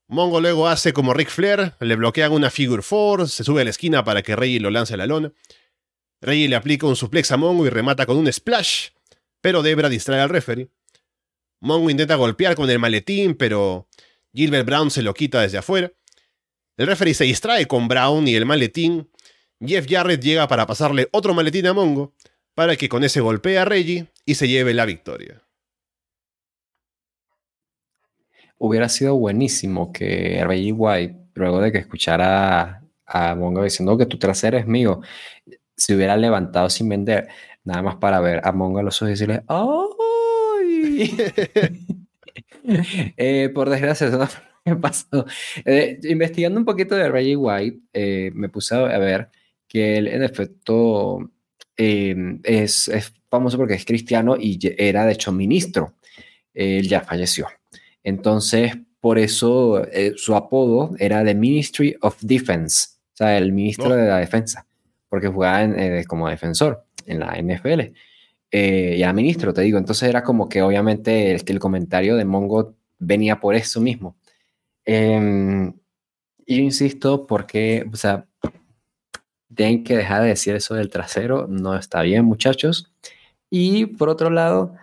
[0.08, 3.70] Mongo luego hace como Ric Flair, le bloquean una figure four, se sube a la
[3.70, 5.32] esquina para que Reggie lo lance a la lona.
[6.20, 8.90] Reggie le aplica un suplex a Mongo y remata con un splash,
[9.40, 10.68] pero Debra distrae al referee.
[11.60, 13.88] Mongo intenta golpear con el maletín, pero
[14.32, 15.92] Gilbert Brown se lo quita desde afuera.
[16.76, 19.10] El referee se distrae con Brown y el maletín.
[19.64, 22.14] Jeff Jarrett llega para pasarle otro maletín a Mongo,
[22.54, 25.42] para que con ese golpee a Reggie y se lleve la victoria.
[28.58, 34.18] Hubiera sido buenísimo que Reggie White, luego de que escuchara a Mongo diciendo que tu
[34.18, 35.00] trasero es mío,
[35.76, 37.28] se hubiera levantado sin vender,
[37.64, 41.16] nada más para ver a Mongo a los ojos y decirle, ¡ay!
[43.16, 44.28] Eh, por desgracia, eso no
[44.64, 45.24] me pasó.
[45.64, 49.28] Eh, investigando un poquito de Reggie White, eh, me puse a ver
[49.68, 51.30] que él, en efecto,
[51.76, 55.94] em, es, es, famoso porque es cristiano y era, de hecho, ministro.
[56.54, 57.46] Él ya falleció.
[58.06, 59.82] Entonces, por eso
[60.16, 64.66] su apodo era The Ministry of Defense, o sea, el ministro de la defensa
[65.08, 67.92] porque jugaba eh, como defensor en la NFL.
[68.50, 69.78] Eh, y era ministro, te digo.
[69.78, 74.16] Entonces era como que obviamente el, el comentario de Mongo venía por eso mismo.
[74.84, 75.72] Eh,
[76.44, 78.26] y yo insisto porque, o sea,
[79.54, 82.92] tienen que dejar de decir eso del trasero, no está bien, muchachos.
[83.50, 84.76] Y por otro lado,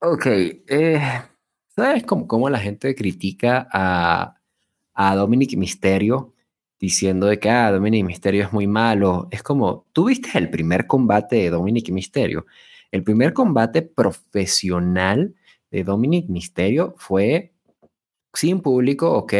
[0.00, 1.00] ok, eh,
[1.84, 4.36] ¿sabes cómo, la gente critica a,
[4.94, 6.34] a Dominic Misterio?
[6.80, 9.28] diciendo de que ah, Dominic Misterio es muy malo.
[9.30, 12.46] Es como, tú viste el primer combate de Dominic Misterio.
[12.90, 15.34] El primer combate profesional
[15.70, 17.52] de Dominic Misterio fue
[18.32, 19.32] sin público, ok,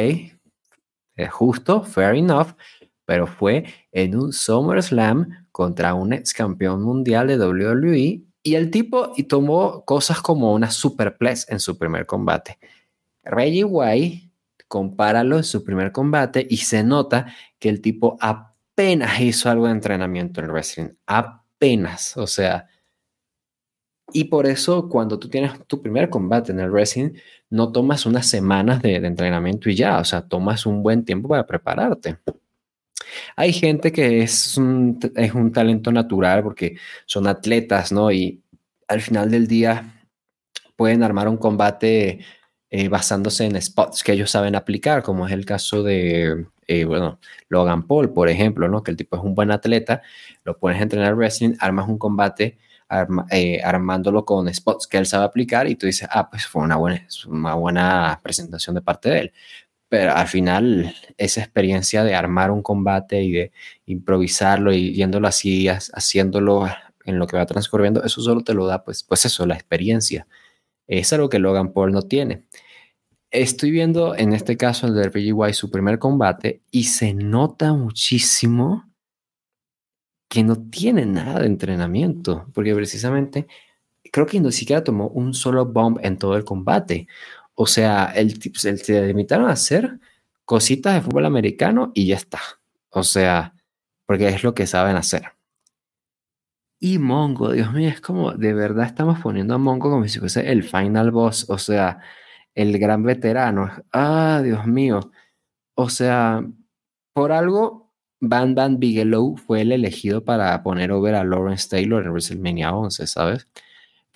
[1.17, 2.49] es justo, fair enough,
[3.05, 9.13] pero fue en un SummerSlam contra un ex campeón mundial de WWE y el tipo
[9.15, 12.59] y tomó cosas como una superplex en su primer combate.
[13.23, 14.31] Reggie White
[14.69, 17.27] compáralo en su primer combate y se nota
[17.59, 22.67] que el tipo apenas hizo algo de entrenamiento en el wrestling, apenas, o sea,
[24.13, 27.11] y por eso cuando tú tienes tu primer combate en el wrestling,
[27.51, 31.47] no tomas unas semanas de, entrenamiento y ya, o sea, tomas un buen tiempo para
[31.47, 32.17] prepararte.
[33.37, 38.11] Hay gente que es un, es un talento natural porque son atletas, ¿no?
[38.11, 38.43] Y
[38.89, 40.05] al final del día
[40.77, 42.21] pueden armar un combate
[42.71, 47.19] eh, basándose en spots que ellos saben aplicar, como es el caso de, eh, bueno,
[47.49, 48.83] Logan Paul, por ejemplo, ¿no?
[48.83, 50.03] Que el tipo es un buen atleta,
[50.45, 52.59] lo pones a entrenar wrestling, armas un combate
[53.31, 56.77] eh, armándolo con spots que él sabe aplicar y tú dices, ah, pues fue una
[56.77, 59.33] buena, una buena presentación de parte de él.
[59.89, 63.53] Pero al final, esa experiencia de armar un combate y de
[63.87, 66.67] improvisarlo y yéndolo así, haciéndolo
[67.05, 70.27] en lo que va transcurriendo, eso solo te lo da, pues, pues eso, la experiencia.
[70.87, 72.45] Es algo que Logan Paul no tiene.
[73.31, 78.89] Estoy viendo en este caso el de Reggie su primer combate y se nota muchísimo
[80.29, 83.47] que no tiene nada de entrenamiento, porque precisamente
[84.13, 87.07] creo que ni siquiera tomó un solo bomb en todo el combate.
[87.61, 89.99] O sea, el, el, se limitaron a hacer
[90.45, 92.39] cositas de fútbol americano y ya está.
[92.89, 93.53] O sea,
[94.07, 95.33] porque es lo que saben hacer.
[96.79, 100.53] Y Mongo, Dios mío, es como, de verdad estamos poniendo a Mongo como si fuese
[100.53, 101.99] el final boss, o sea,
[102.55, 103.73] el gran veterano.
[103.93, 105.11] Ah, Dios mío.
[105.75, 106.47] O sea,
[107.13, 112.13] por algo, Van Van Bigelow fue el elegido para poner over a Lawrence Taylor en
[112.13, 113.49] WrestleMania 11, ¿sabes?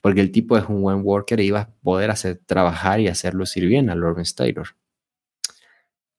[0.02, 3.44] Porque el tipo es un buen worker y iba a poder hacer trabajar y hacerlo
[3.56, 4.68] ir bien a Lawrence Taylor.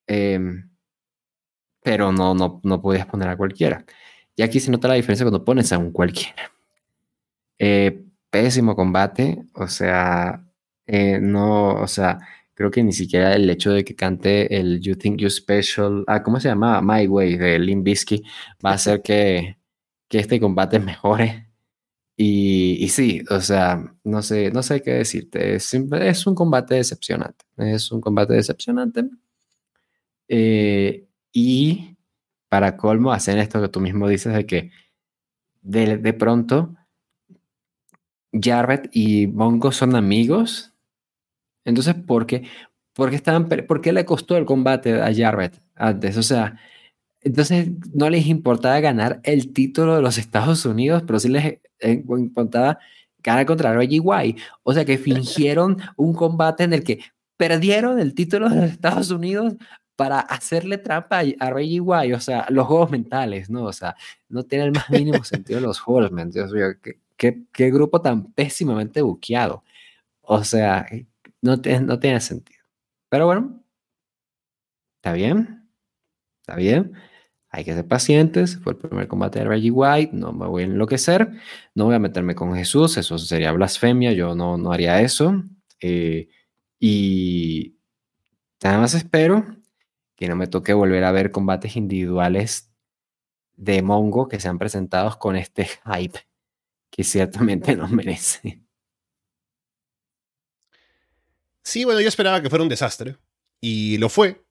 [0.08, 0.70] Em,
[1.84, 3.86] pero no, no, no podías poner a cualquiera.
[4.36, 6.52] Y aquí se nota la diferencia cuando pones a un cualquiera.
[7.60, 10.44] Eh, pésimo combate, o sea,
[10.88, 12.20] eh, no, o sea,
[12.56, 16.24] creo que ni siquiera el hecho de que cante el You Think You Special, ah,
[16.24, 16.82] ¿cómo se llama?
[16.82, 18.24] My Way de Lim Bisky
[18.66, 19.58] va a hacer que,
[20.10, 21.53] que este combate mejore.
[22.16, 25.55] Y, y, sí, o sea, no sé, no sé qué decirte.
[25.55, 27.45] Es, es un combate decepcionante.
[27.57, 29.05] Es un combate decepcionante.
[30.28, 31.97] Eh, y
[32.49, 34.72] para colmo, hacen esto que tú mismo dices de que
[35.61, 36.76] de, de pronto
[38.32, 40.74] Jarrett y Mongo son amigos.
[41.66, 42.47] Entonces, ¿por qué,
[42.93, 46.18] por qué, estaban, ¿por qué le costó el combate a Jarrett antes?
[46.18, 46.59] O sea,
[47.24, 52.03] entonces no les importaba ganar el título de los Estados Unidos, pero sí les eh,
[52.07, 52.80] importaba
[53.24, 54.41] ganar contra Reggie White.
[54.63, 56.99] O sea que fingieron un combate en el que
[57.38, 59.55] perdieron el título de los Estados Unidos
[59.95, 62.15] para hacerle trampa a Reggie White.
[62.15, 63.63] O sea, los juegos mentales, ¿no?
[63.63, 63.95] O sea,
[64.30, 66.51] no tiene el más mínimo sentido los juegos mentales.
[66.82, 69.63] ¿qué, qué, qué, grupo tan pésimamente buqueado.
[70.21, 70.86] O sea,
[71.41, 72.63] no, no tiene sentido.
[73.09, 73.63] Pero bueno,
[74.97, 75.69] está bien,
[76.41, 76.93] está bien.
[77.56, 78.58] Hay que ser pacientes.
[78.64, 80.10] Fue el primer combate de Reggie White.
[80.14, 81.30] No me voy a enloquecer.
[81.76, 82.97] No voy a meterme con Jesús.
[82.97, 84.12] Eso sería blasfemia.
[84.12, 85.43] Yo no, no haría eso.
[85.80, 86.30] Eh,
[86.80, 87.78] y
[88.64, 89.45] nada más espero
[90.16, 92.74] que no me toque volver a ver combates individuales
[93.56, 96.20] de Mongo que sean presentados con este hype
[96.89, 98.64] que ciertamente no merece.
[101.62, 103.16] Sí, bueno, yo esperaba que fuera un desastre.
[103.62, 104.43] Y lo fue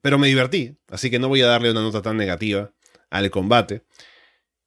[0.00, 2.72] pero me divertí, así que no voy a darle una nota tan negativa
[3.10, 3.82] al combate.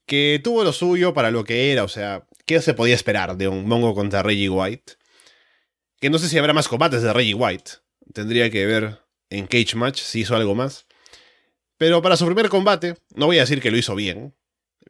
[0.05, 3.47] Que tuvo lo suyo para lo que era, o sea, ¿qué se podía esperar de
[3.47, 4.93] un Mongo contra Reggie White?
[5.99, 7.71] Que no sé si habrá más combates de Reggie White.
[8.13, 10.86] Tendría que ver en Cage Match si hizo algo más.
[11.77, 14.36] Pero para su primer combate, no voy a decir que lo hizo bien,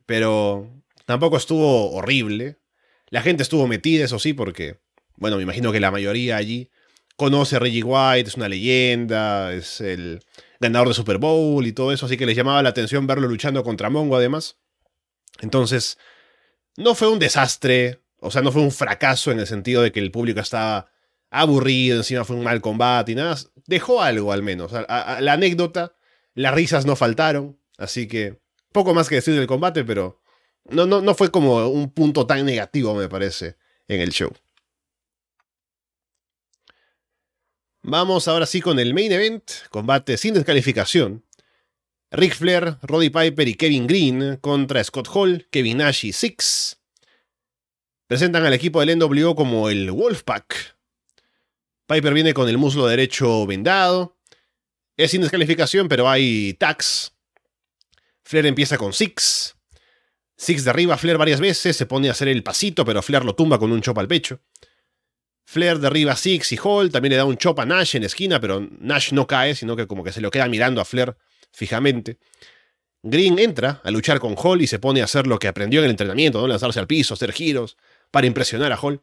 [0.06, 2.58] pero tampoco estuvo horrible.
[3.10, 4.80] La gente estuvo metida, eso sí, porque,
[5.16, 6.70] bueno, me imagino que la mayoría allí
[7.22, 10.22] conoce a Reggie White, es una leyenda, es el
[10.60, 13.64] ganador de Super Bowl y todo eso, así que les llamaba la atención verlo luchando
[13.64, 14.58] contra Mongo además.
[15.40, 16.00] Entonces,
[16.78, 20.00] no fue un desastre, o sea, no fue un fracaso en el sentido de que
[20.00, 20.90] el público estaba
[21.30, 24.72] aburrido, encima fue un mal combate y nada, dejó algo al menos.
[24.72, 25.94] la anécdota,
[26.34, 28.42] las risas no faltaron, así que
[28.72, 30.20] poco más que decir del combate, pero
[30.72, 33.58] no, no, no fue como un punto tan negativo, me parece,
[33.88, 34.32] en el show.
[37.84, 41.26] Vamos ahora sí con el main event, combate sin descalificación.
[42.12, 46.78] Rick Flair, Roddy Piper y Kevin Green contra Scott Hall, Kevin Nash y Six.
[48.06, 50.78] Presentan al equipo del NWO como el Wolfpack.
[51.88, 54.16] Piper viene con el muslo derecho vendado.
[54.96, 57.14] Es sin descalificación, pero hay tags.
[58.24, 59.56] Flair empieza con Six.
[60.38, 63.34] Six derriba a Flair varias veces, se pone a hacer el pasito, pero Flair lo
[63.34, 64.40] tumba con un chop al pecho.
[65.52, 68.40] Flair derriba a Six y Hall, también le da un chop a Nash en esquina,
[68.40, 71.18] pero Nash no cae, sino que como que se lo queda mirando a Flair
[71.52, 72.20] fijamente.
[73.04, 75.86] Green entra a luchar con Hall y se pone a hacer lo que aprendió en
[75.88, 76.48] el entrenamiento, ¿no?
[76.48, 77.76] lanzarse al piso, hacer giros,
[78.12, 79.02] para impresionar a Hall.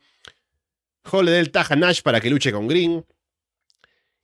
[1.12, 3.04] Hall le da el taja a Nash para que luche con Green.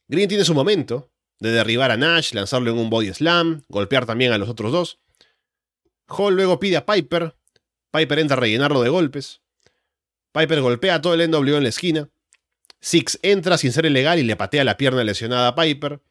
[0.08, 1.10] Green tiene su momento
[1.40, 4.98] de derribar a Nash, lanzarlo en un body slam, golpear también a los otros dos.
[6.08, 7.36] Hall luego pide a Piper.
[7.90, 9.42] Piper entra a rellenarlo de golpes.
[10.32, 12.08] Piper golpea a todo el NWO en la esquina.
[12.84, 16.02] Six entra sin ser ilegal y le patea la pierna lesionada a Piper.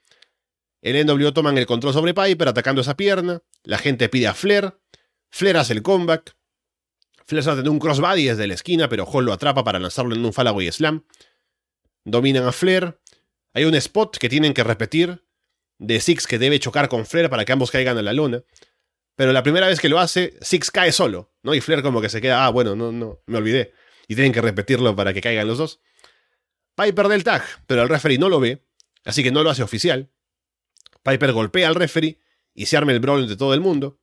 [0.81, 3.43] El NWO toman el control sobre Piper atacando esa pierna.
[3.61, 4.75] La gente pide a Flair.
[5.29, 6.35] Flair hace el comeback.
[7.27, 10.25] Flair a tener un crossbody desde la esquina, pero Hall lo atrapa para lanzarlo en
[10.25, 11.05] un y slam.
[12.05, 12.99] Dominan a Flair.
[13.53, 15.23] Hay un spot que tienen que repetir
[15.77, 18.41] de Six que debe chocar con Flair para que ambos caigan a la luna.
[19.15, 21.53] Pero la primera vez que lo hace, Six cae solo, ¿no?
[21.53, 23.73] Y Flair como que se queda, ah, bueno, no, no, me olvidé.
[24.07, 25.79] Y tienen que repetirlo para que caigan los dos.
[26.75, 28.63] Piper del tag, pero el referee no lo ve,
[29.05, 30.09] así que no lo hace oficial.
[31.03, 32.19] Piper golpea al referee
[32.53, 33.99] y se arma el brawl entre todo el mundo.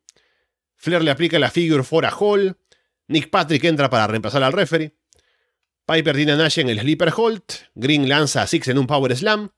[0.76, 2.56] Flair le aplica la figure 4 a Hall.
[3.08, 4.94] Nick Patrick entra para reemplazar al referee.
[5.84, 7.42] Piper tiene a Nash en el sleeper hold.
[7.74, 9.50] Green lanza a Six en un power slam.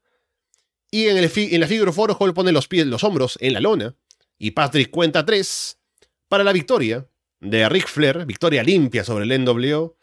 [0.90, 1.28] Y en, la
[1.66, 3.94] figure 4 Hall pone los pies, los hombros en la lona.
[4.38, 5.78] Y Patrick cuenta 3
[6.28, 7.06] para la victoria
[7.40, 9.96] de Ric Flair, victoria limpia sobre el NWO.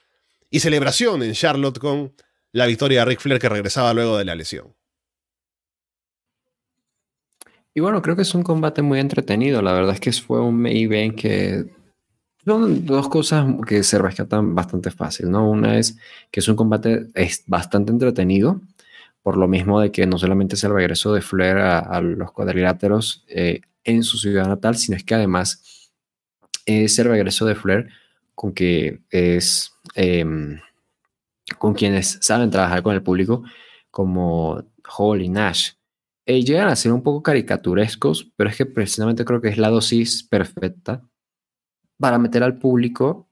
[0.49, 2.13] Y celebración en Charlotte con
[2.51, 4.75] la victoria de Ric Flair que regresaba luego de la lesión.
[7.73, 9.61] Y bueno, creo que es un combate muy entretenido.
[9.61, 11.65] La verdad es que fue un main event que
[12.43, 15.49] son dos cosas que se rescatan bastante fácil, ¿no?
[15.49, 15.97] Una es
[16.31, 18.61] que es un combate es bastante entretenido,
[19.21, 23.23] por lo mismo de que no solamente es el regreso de Flair a, los cuadriláteros
[23.27, 25.91] eh, en su ciudad natal, sino es que además
[26.65, 27.89] es el regreso de Flair
[28.35, 30.59] con que es em,
[31.57, 33.43] con quienes saben trabajar con el público,
[33.91, 34.63] como
[34.97, 35.71] Hall y Nash.
[36.25, 39.69] Eh, llegan a ser un poco caricaturescos, pero es que precisamente creo que es la
[39.69, 41.01] dosis perfecta
[41.97, 43.29] para meter al público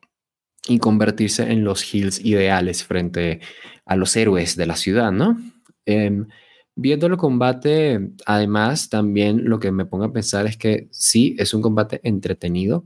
[0.68, 3.40] y convertirse en los heels ideales frente
[3.86, 5.38] a los héroes de la ciudad, ¿no?
[5.86, 6.28] Em,
[6.76, 11.54] viendo el combate, además, también lo que me pongo a pensar es que sí, es
[11.54, 12.86] un combate entretenido,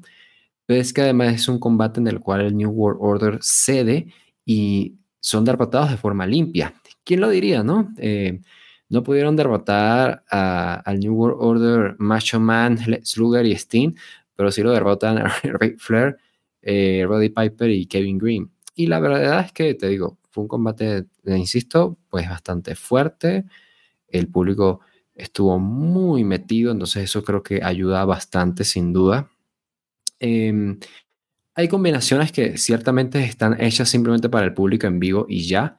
[0.65, 4.07] pero es que además es un combate en el cual el New World Order cede
[4.45, 6.73] y son derrotados de forma limpia.
[7.05, 7.93] ¿Quién lo diría, no?
[7.97, 8.41] Eh,
[8.89, 13.95] no pudieron derrotar al New World Order Macho Man, Slugger y Steen,
[14.35, 16.17] pero sí lo derrotan a Ric Flair,
[16.61, 18.51] eh, Roddy Piper y Kevin Green.
[18.75, 23.45] Y la verdad es que, te digo, fue un combate, insisto, pues bastante fuerte.
[24.07, 24.81] El público
[25.15, 29.29] estuvo muy metido, entonces eso creo que ayuda bastante, sin duda.
[30.19, 30.79] Em,
[31.61, 35.77] hay combinaciones que ciertamente están hechas simplemente para el público en vivo y ya,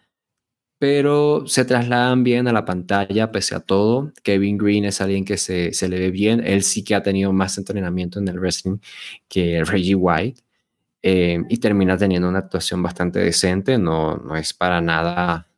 [0.78, 4.12] pero se trasladan bien a la pantalla pese a todo.
[4.22, 7.32] Kevin Green es alguien que se, se le ve bien, él sí que ha tenido
[7.32, 8.78] más entrenamiento en el wrestling
[9.28, 10.42] que Reggie White.
[11.04, 15.48] Eh, y termina teniendo una actuación bastante decente, no, no es para nada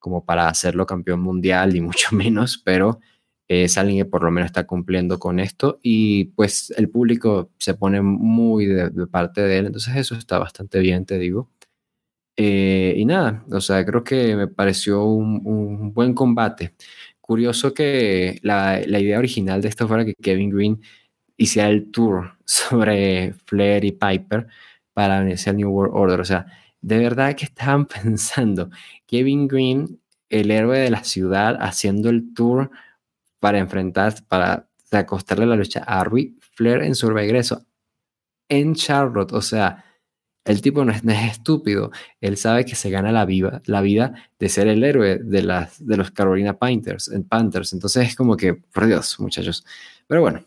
[0.00, 3.00] como para hacerlo campeón mundial, ni mucho menos, pero
[3.50, 7.74] es alguien que por lo menos está cumpliendo con esto y pues el público se
[7.74, 11.50] pone muy de, parte de él, entonces eso está bastante bien, te digo.
[12.36, 16.74] Eh, y nada, o sea, creo que me pareció un, buen combate.
[17.20, 20.80] Curioso que la, la, idea original de esto fuera que Kevin Green
[21.36, 24.46] hiciera el tour sobre Flair y Piper,
[24.92, 26.20] para venirse al New World Order.
[26.20, 26.46] O sea,
[26.80, 28.70] de verdad que estaban pensando
[29.06, 32.70] Kevin Green, el héroe de la ciudad, haciendo el tour
[33.40, 37.66] para enfrentar, para acostarle la lucha a Rui Flair en su regreso
[38.48, 39.32] en Charlotte.
[39.32, 39.84] O sea,
[40.44, 41.90] el tipo no es, estúpido.
[42.20, 45.84] Él sabe que se gana la, vida, la vida de ser el héroe de, las,
[45.84, 47.72] de los Carolina Panthers, Panthers.
[47.72, 49.64] Entonces es como que, por Dios, muchachos.
[50.06, 50.44] Pero bueno,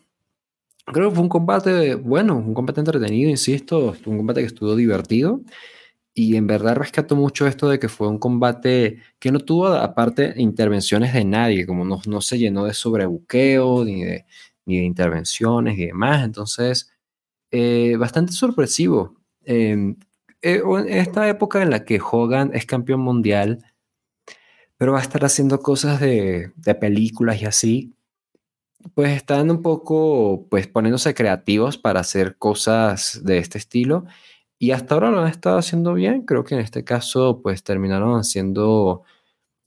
[0.86, 5.40] Creo que fue un combate bueno, un combate entretenido, insisto, un combate que estuvo divertido.
[6.16, 10.34] Y en verdad rescato mucho esto de que fue un combate que no tuvo, aparte,
[10.38, 14.26] intervenciones de nadie, como no, no se llenó de sobrebuqueo, ni de,
[14.66, 16.24] ni de intervenciones y demás.
[16.24, 16.92] Entonces,
[17.52, 19.16] eh, bastante sorpresivo.
[19.44, 19.98] Em,
[20.42, 23.64] eh, en esta época en la que Hogan es campeón mundial,
[24.78, 27.96] pero va a estar haciendo cosas de, de películas y así,
[28.96, 34.06] pues están un poco, pues poniéndose creativos para hacer cosas de este estilo
[34.64, 36.22] y hasta ahora lo han estado haciendo bien.
[36.22, 39.04] Creo que en este caso, pues terminaron haciendo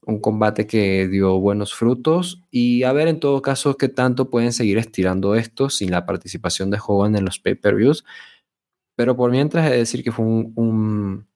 [0.01, 4.53] un combate que dio buenos frutos y a ver en todo caso qué tanto pueden
[4.53, 8.05] seguir estirando esto sin la participación de Hogan en los pay-per-views.
[8.95, 11.27] Pero por mientras he de decir que fue un, un,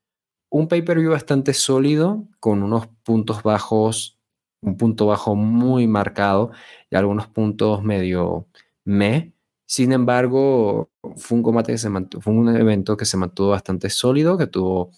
[0.49, 4.17] un pay-per-view bastante sólido con unos puntos bajos
[4.61, 6.51] un punto bajo muy marcado
[6.89, 8.47] y algunos puntos medio
[8.85, 9.33] me.
[9.71, 13.89] Sin embargo, fue un combate que se mantuvo, fue un evento que se mantuvo bastante
[13.89, 14.91] sólido, que tuvo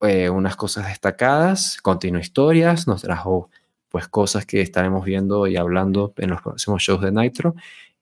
[0.00, 3.50] eh, unas cosas destacadas, continuó historias, nos trajo
[3.88, 7.54] pues cosas que estaremos viendo y hablando en los próximos shows de Nitro.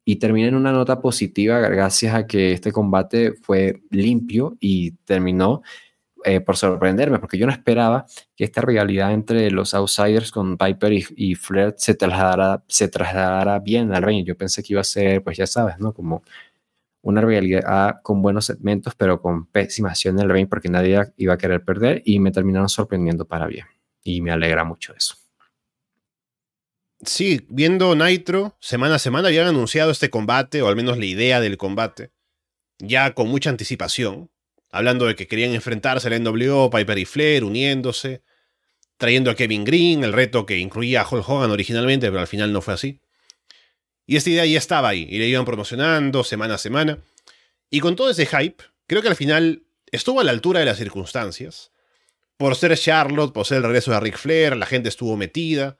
[0.02, 5.60] Y termina en una nota positiva gracias a que este combate fue limpio y terminó
[6.24, 10.92] eh, por sorprenderme, porque yo no esperaba que esta rivalidad entre los outsiders con Piper
[10.92, 14.26] y, Flair se trasladara, se trasladara bien al ring.
[14.26, 15.92] Yo pensé que iba a ser, pues ya sabes, ¿no?
[15.92, 16.22] Como
[17.02, 21.34] una rivalidad con buenos segmentos, pero con pésima acción en el ring, porque nadie iba
[21.34, 23.66] a querer perder y me terminaron sorprendiendo para bien.
[24.02, 25.14] Y me alegra mucho eso.
[27.04, 31.40] Sí, viendo Nitro, semana a semana habían anunciado este combate, o al menos la idea
[31.40, 32.10] del combate,
[32.80, 34.30] ya con mucha anticipación
[34.70, 38.22] hablando de que querían enfrentarse al NWO, Piper y Flair, uniéndose,
[38.96, 42.52] trayendo a Kevin Green, el reto que incluía a Hulk Hogan originalmente, pero al final
[42.52, 43.00] no fue así.
[44.06, 46.98] Y esta idea ya estaba ahí, y le iban promocionando semana a semana.
[47.70, 50.78] Y con todo ese hype, creo que al final estuvo a la altura de las
[50.78, 51.72] circunstancias.
[52.36, 55.78] Por ser Charlotte, por ser el regreso de Ric Flair, la gente estuvo metida.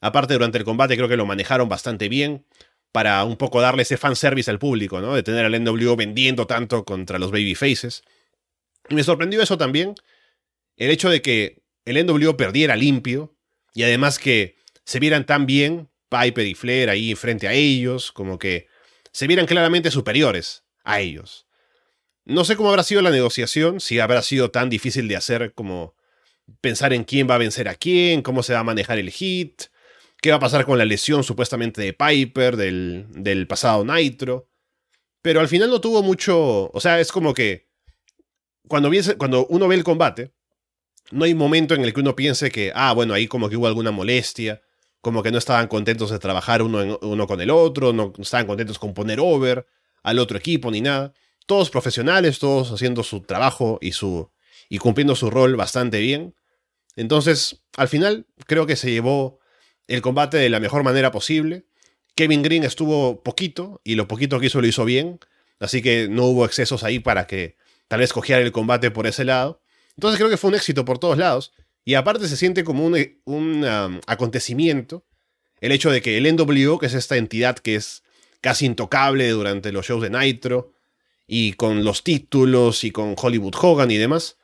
[0.00, 2.46] Aparte, durante el combate creo que lo manejaron bastante bien
[2.92, 5.14] para un poco darle ese fanservice al público, ¿no?
[5.14, 8.02] De tener al NWO vendiendo tanto contra los babyfaces.
[8.90, 9.94] Y me sorprendió eso también,
[10.76, 13.36] el hecho de que el NWO perdiera limpio
[13.72, 18.36] y además que se vieran tan bien Piper y Flair ahí frente a ellos, como
[18.38, 18.66] que
[19.12, 21.46] se vieran claramente superiores a ellos.
[22.24, 25.94] No sé cómo habrá sido la negociación, si habrá sido tan difícil de hacer como
[26.60, 29.62] pensar en quién va a vencer a quién, cómo se va a manejar el hit,
[30.20, 34.48] qué va a pasar con la lesión supuestamente de Piper del, del pasado Nitro.
[35.22, 37.69] Pero al final no tuvo mucho, o sea, es como que
[38.68, 40.32] cuando, uno ve el combate,
[41.10, 43.66] no hay momento en el que uno piense que, ah, bueno, ahí como que hubo
[43.66, 44.62] alguna molestia,
[45.00, 48.78] como que no estaban contentos de trabajar uno, uno con el otro, no estaban contentos
[48.78, 49.66] con poner over
[50.02, 51.12] al otro equipo ni nada.
[51.46, 54.30] Todos profesionales, todos haciendo su trabajo y, su,
[54.68, 56.34] y cumpliendo su rol bastante bien.
[56.96, 59.40] Entonces, al final, creo que se llevó
[59.88, 61.66] el combate de la mejor manera posible.
[62.14, 65.18] Kevin Green estuvo poquito y lo poquito que hizo lo hizo bien.
[65.58, 67.56] Así que no hubo excesos ahí para que
[67.90, 69.60] tal vez cogiera el combate por ese lado.
[69.96, 71.52] Entonces creo que fue un éxito por todos lados.
[71.84, 75.04] Y aparte se siente como un, un um, acontecimiento
[75.60, 78.04] el hecho de que el NWO, que es esta entidad que es
[78.40, 80.72] casi intocable durante los shows de Nitro,
[81.26, 84.38] y con los títulos y con Hollywood Hogan y demás,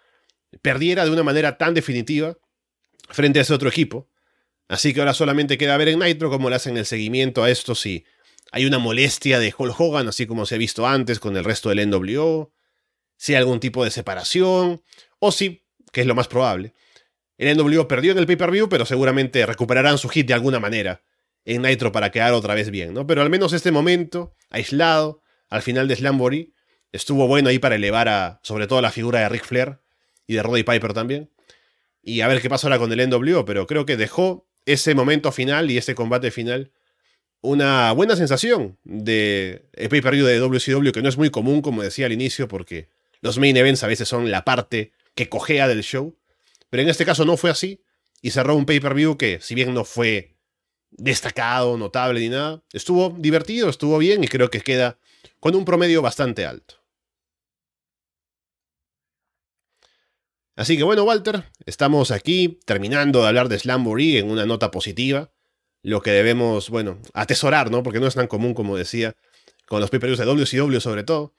[0.61, 2.37] perdiera de una manera tan definitiva
[3.11, 4.09] frente a ese otro equipo.
[4.67, 7.77] Así que ahora solamente queda ver en Nitro cómo le hacen el seguimiento a esto,
[7.77, 8.05] si
[8.51, 11.69] hay una molestia de Hulk Hogan, así como se ha visto antes con el resto
[11.69, 12.53] del NWO,
[13.17, 14.83] si hay algún tipo de separación,
[15.19, 16.75] o si, que es lo más probable,
[17.39, 21.03] el NWO perdió en el pay-per-view, pero seguramente recuperarán su hit de alguna manera
[21.45, 23.07] en Nitro para quedar otra vez bien, ¿no?
[23.07, 26.53] Pero al menos este momento, aislado, al final de Slamboree,
[26.93, 29.81] estuvo bueno ahí para elevar a, sobre todo, la figura de Ric Flair
[30.27, 31.31] y de Roddy Piper también.
[32.03, 35.31] Y a ver qué pasa ahora con el NWO, pero creo que dejó ese momento
[35.31, 36.73] final y ese combate final
[37.43, 42.13] una buena sensación de pay-per-view de WCW, que no es muy común, como decía al
[42.13, 42.89] inicio, porque
[43.27, 46.17] los main events a veces son la parte que cojea del show.
[46.71, 47.83] Pero en este caso no fue así.
[48.23, 50.37] Y cerró un pay-per-view que, si bien no fue
[50.91, 54.99] destacado, notable ni nada, estuvo divertido, estuvo bien y creo que queda
[55.41, 56.77] con un promedio bastante alto.
[60.55, 65.31] Así que bueno, Walter, estamos aquí terminando de hablar de Slamboree en una nota positiva.
[65.83, 67.83] Lo que debemos, bueno, atesorar, ¿no?
[67.83, 69.15] Porque no es tan común como decía,
[69.67, 71.35] con los pay-per-views de WCW sobre todo.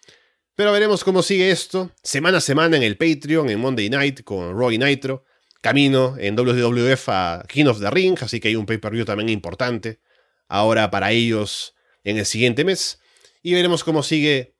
[0.58, 4.58] Pero veremos cómo sigue esto semana a semana en el Patreon, en Monday Night con
[4.58, 5.24] Roy Nitro.
[5.62, 10.00] Camino en WWF a King of the Ring, así que hay un pay-per-view también importante
[10.48, 13.00] ahora para ellos en el siguiente mes.
[13.44, 14.56] Y veremos cómo sigue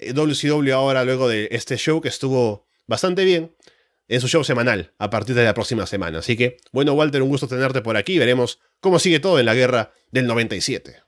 [0.00, 3.54] WCW ahora luego de este show que estuvo bastante bien
[4.08, 6.18] en su show semanal a partir de la próxima semana.
[6.18, 8.18] Así que, bueno, Walter, un gusto tenerte por aquí.
[8.18, 11.07] Veremos cómo sigue todo en la guerra del 97.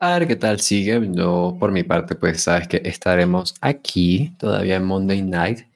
[0.00, 1.00] A ver qué tal sigue.
[1.12, 5.66] Yo, por mi parte, pues sabes que estaremos aquí todavía en Monday Night.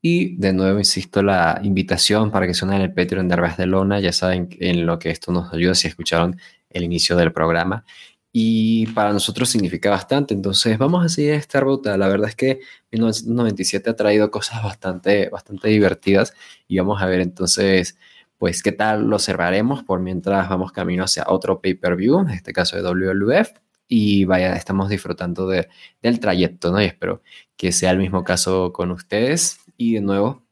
[0.00, 3.66] Y de nuevo, insisto, la invitación para que se unan el Patreon de Arbas de
[3.66, 4.00] Lona.
[4.00, 6.40] Ya saben en lo que esto nos ayuda si escucharon
[6.70, 7.84] el inicio del programa.
[8.32, 10.32] Y para nosotros significa bastante.
[10.32, 11.98] Entonces, vamos a seguir esta ruta.
[11.98, 12.60] La verdad es que
[12.92, 16.32] 1997 ha traído cosas bastante, bastante divertidas.
[16.66, 17.98] Y vamos a ver entonces
[18.38, 22.76] pues qué tal lo cerraremos por mientras vamos camino hacia otro pay-per-view, en este caso
[22.76, 23.50] de WLF,
[23.88, 25.68] y vaya, estamos disfrutando de,
[26.02, 26.80] del trayecto, ¿no?
[26.80, 27.22] Y espero
[27.56, 29.60] que sea el mismo caso con ustedes.
[29.76, 30.42] Y de nuevo,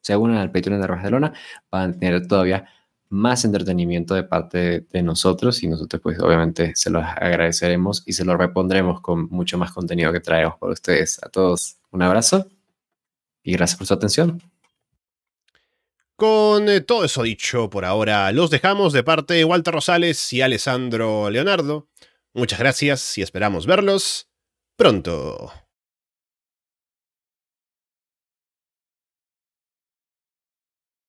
[0.00, 1.32] se unan al Patreon de Barcelona,
[1.70, 2.68] van a tener todavía
[3.10, 8.24] más entretenimiento de parte de nosotros y nosotros pues obviamente se los agradeceremos y se
[8.24, 11.22] los repondremos con mucho más contenido que traemos para ustedes.
[11.22, 12.46] A todos un abrazo
[13.42, 14.42] y gracias por su atención.
[16.16, 20.42] Con eh, todo eso dicho por ahora, los dejamos de parte de Walter Rosales y
[20.42, 21.86] Alessandro Leonardo.
[22.38, 24.28] Muchas gracias y esperamos verlos
[24.76, 25.52] pronto.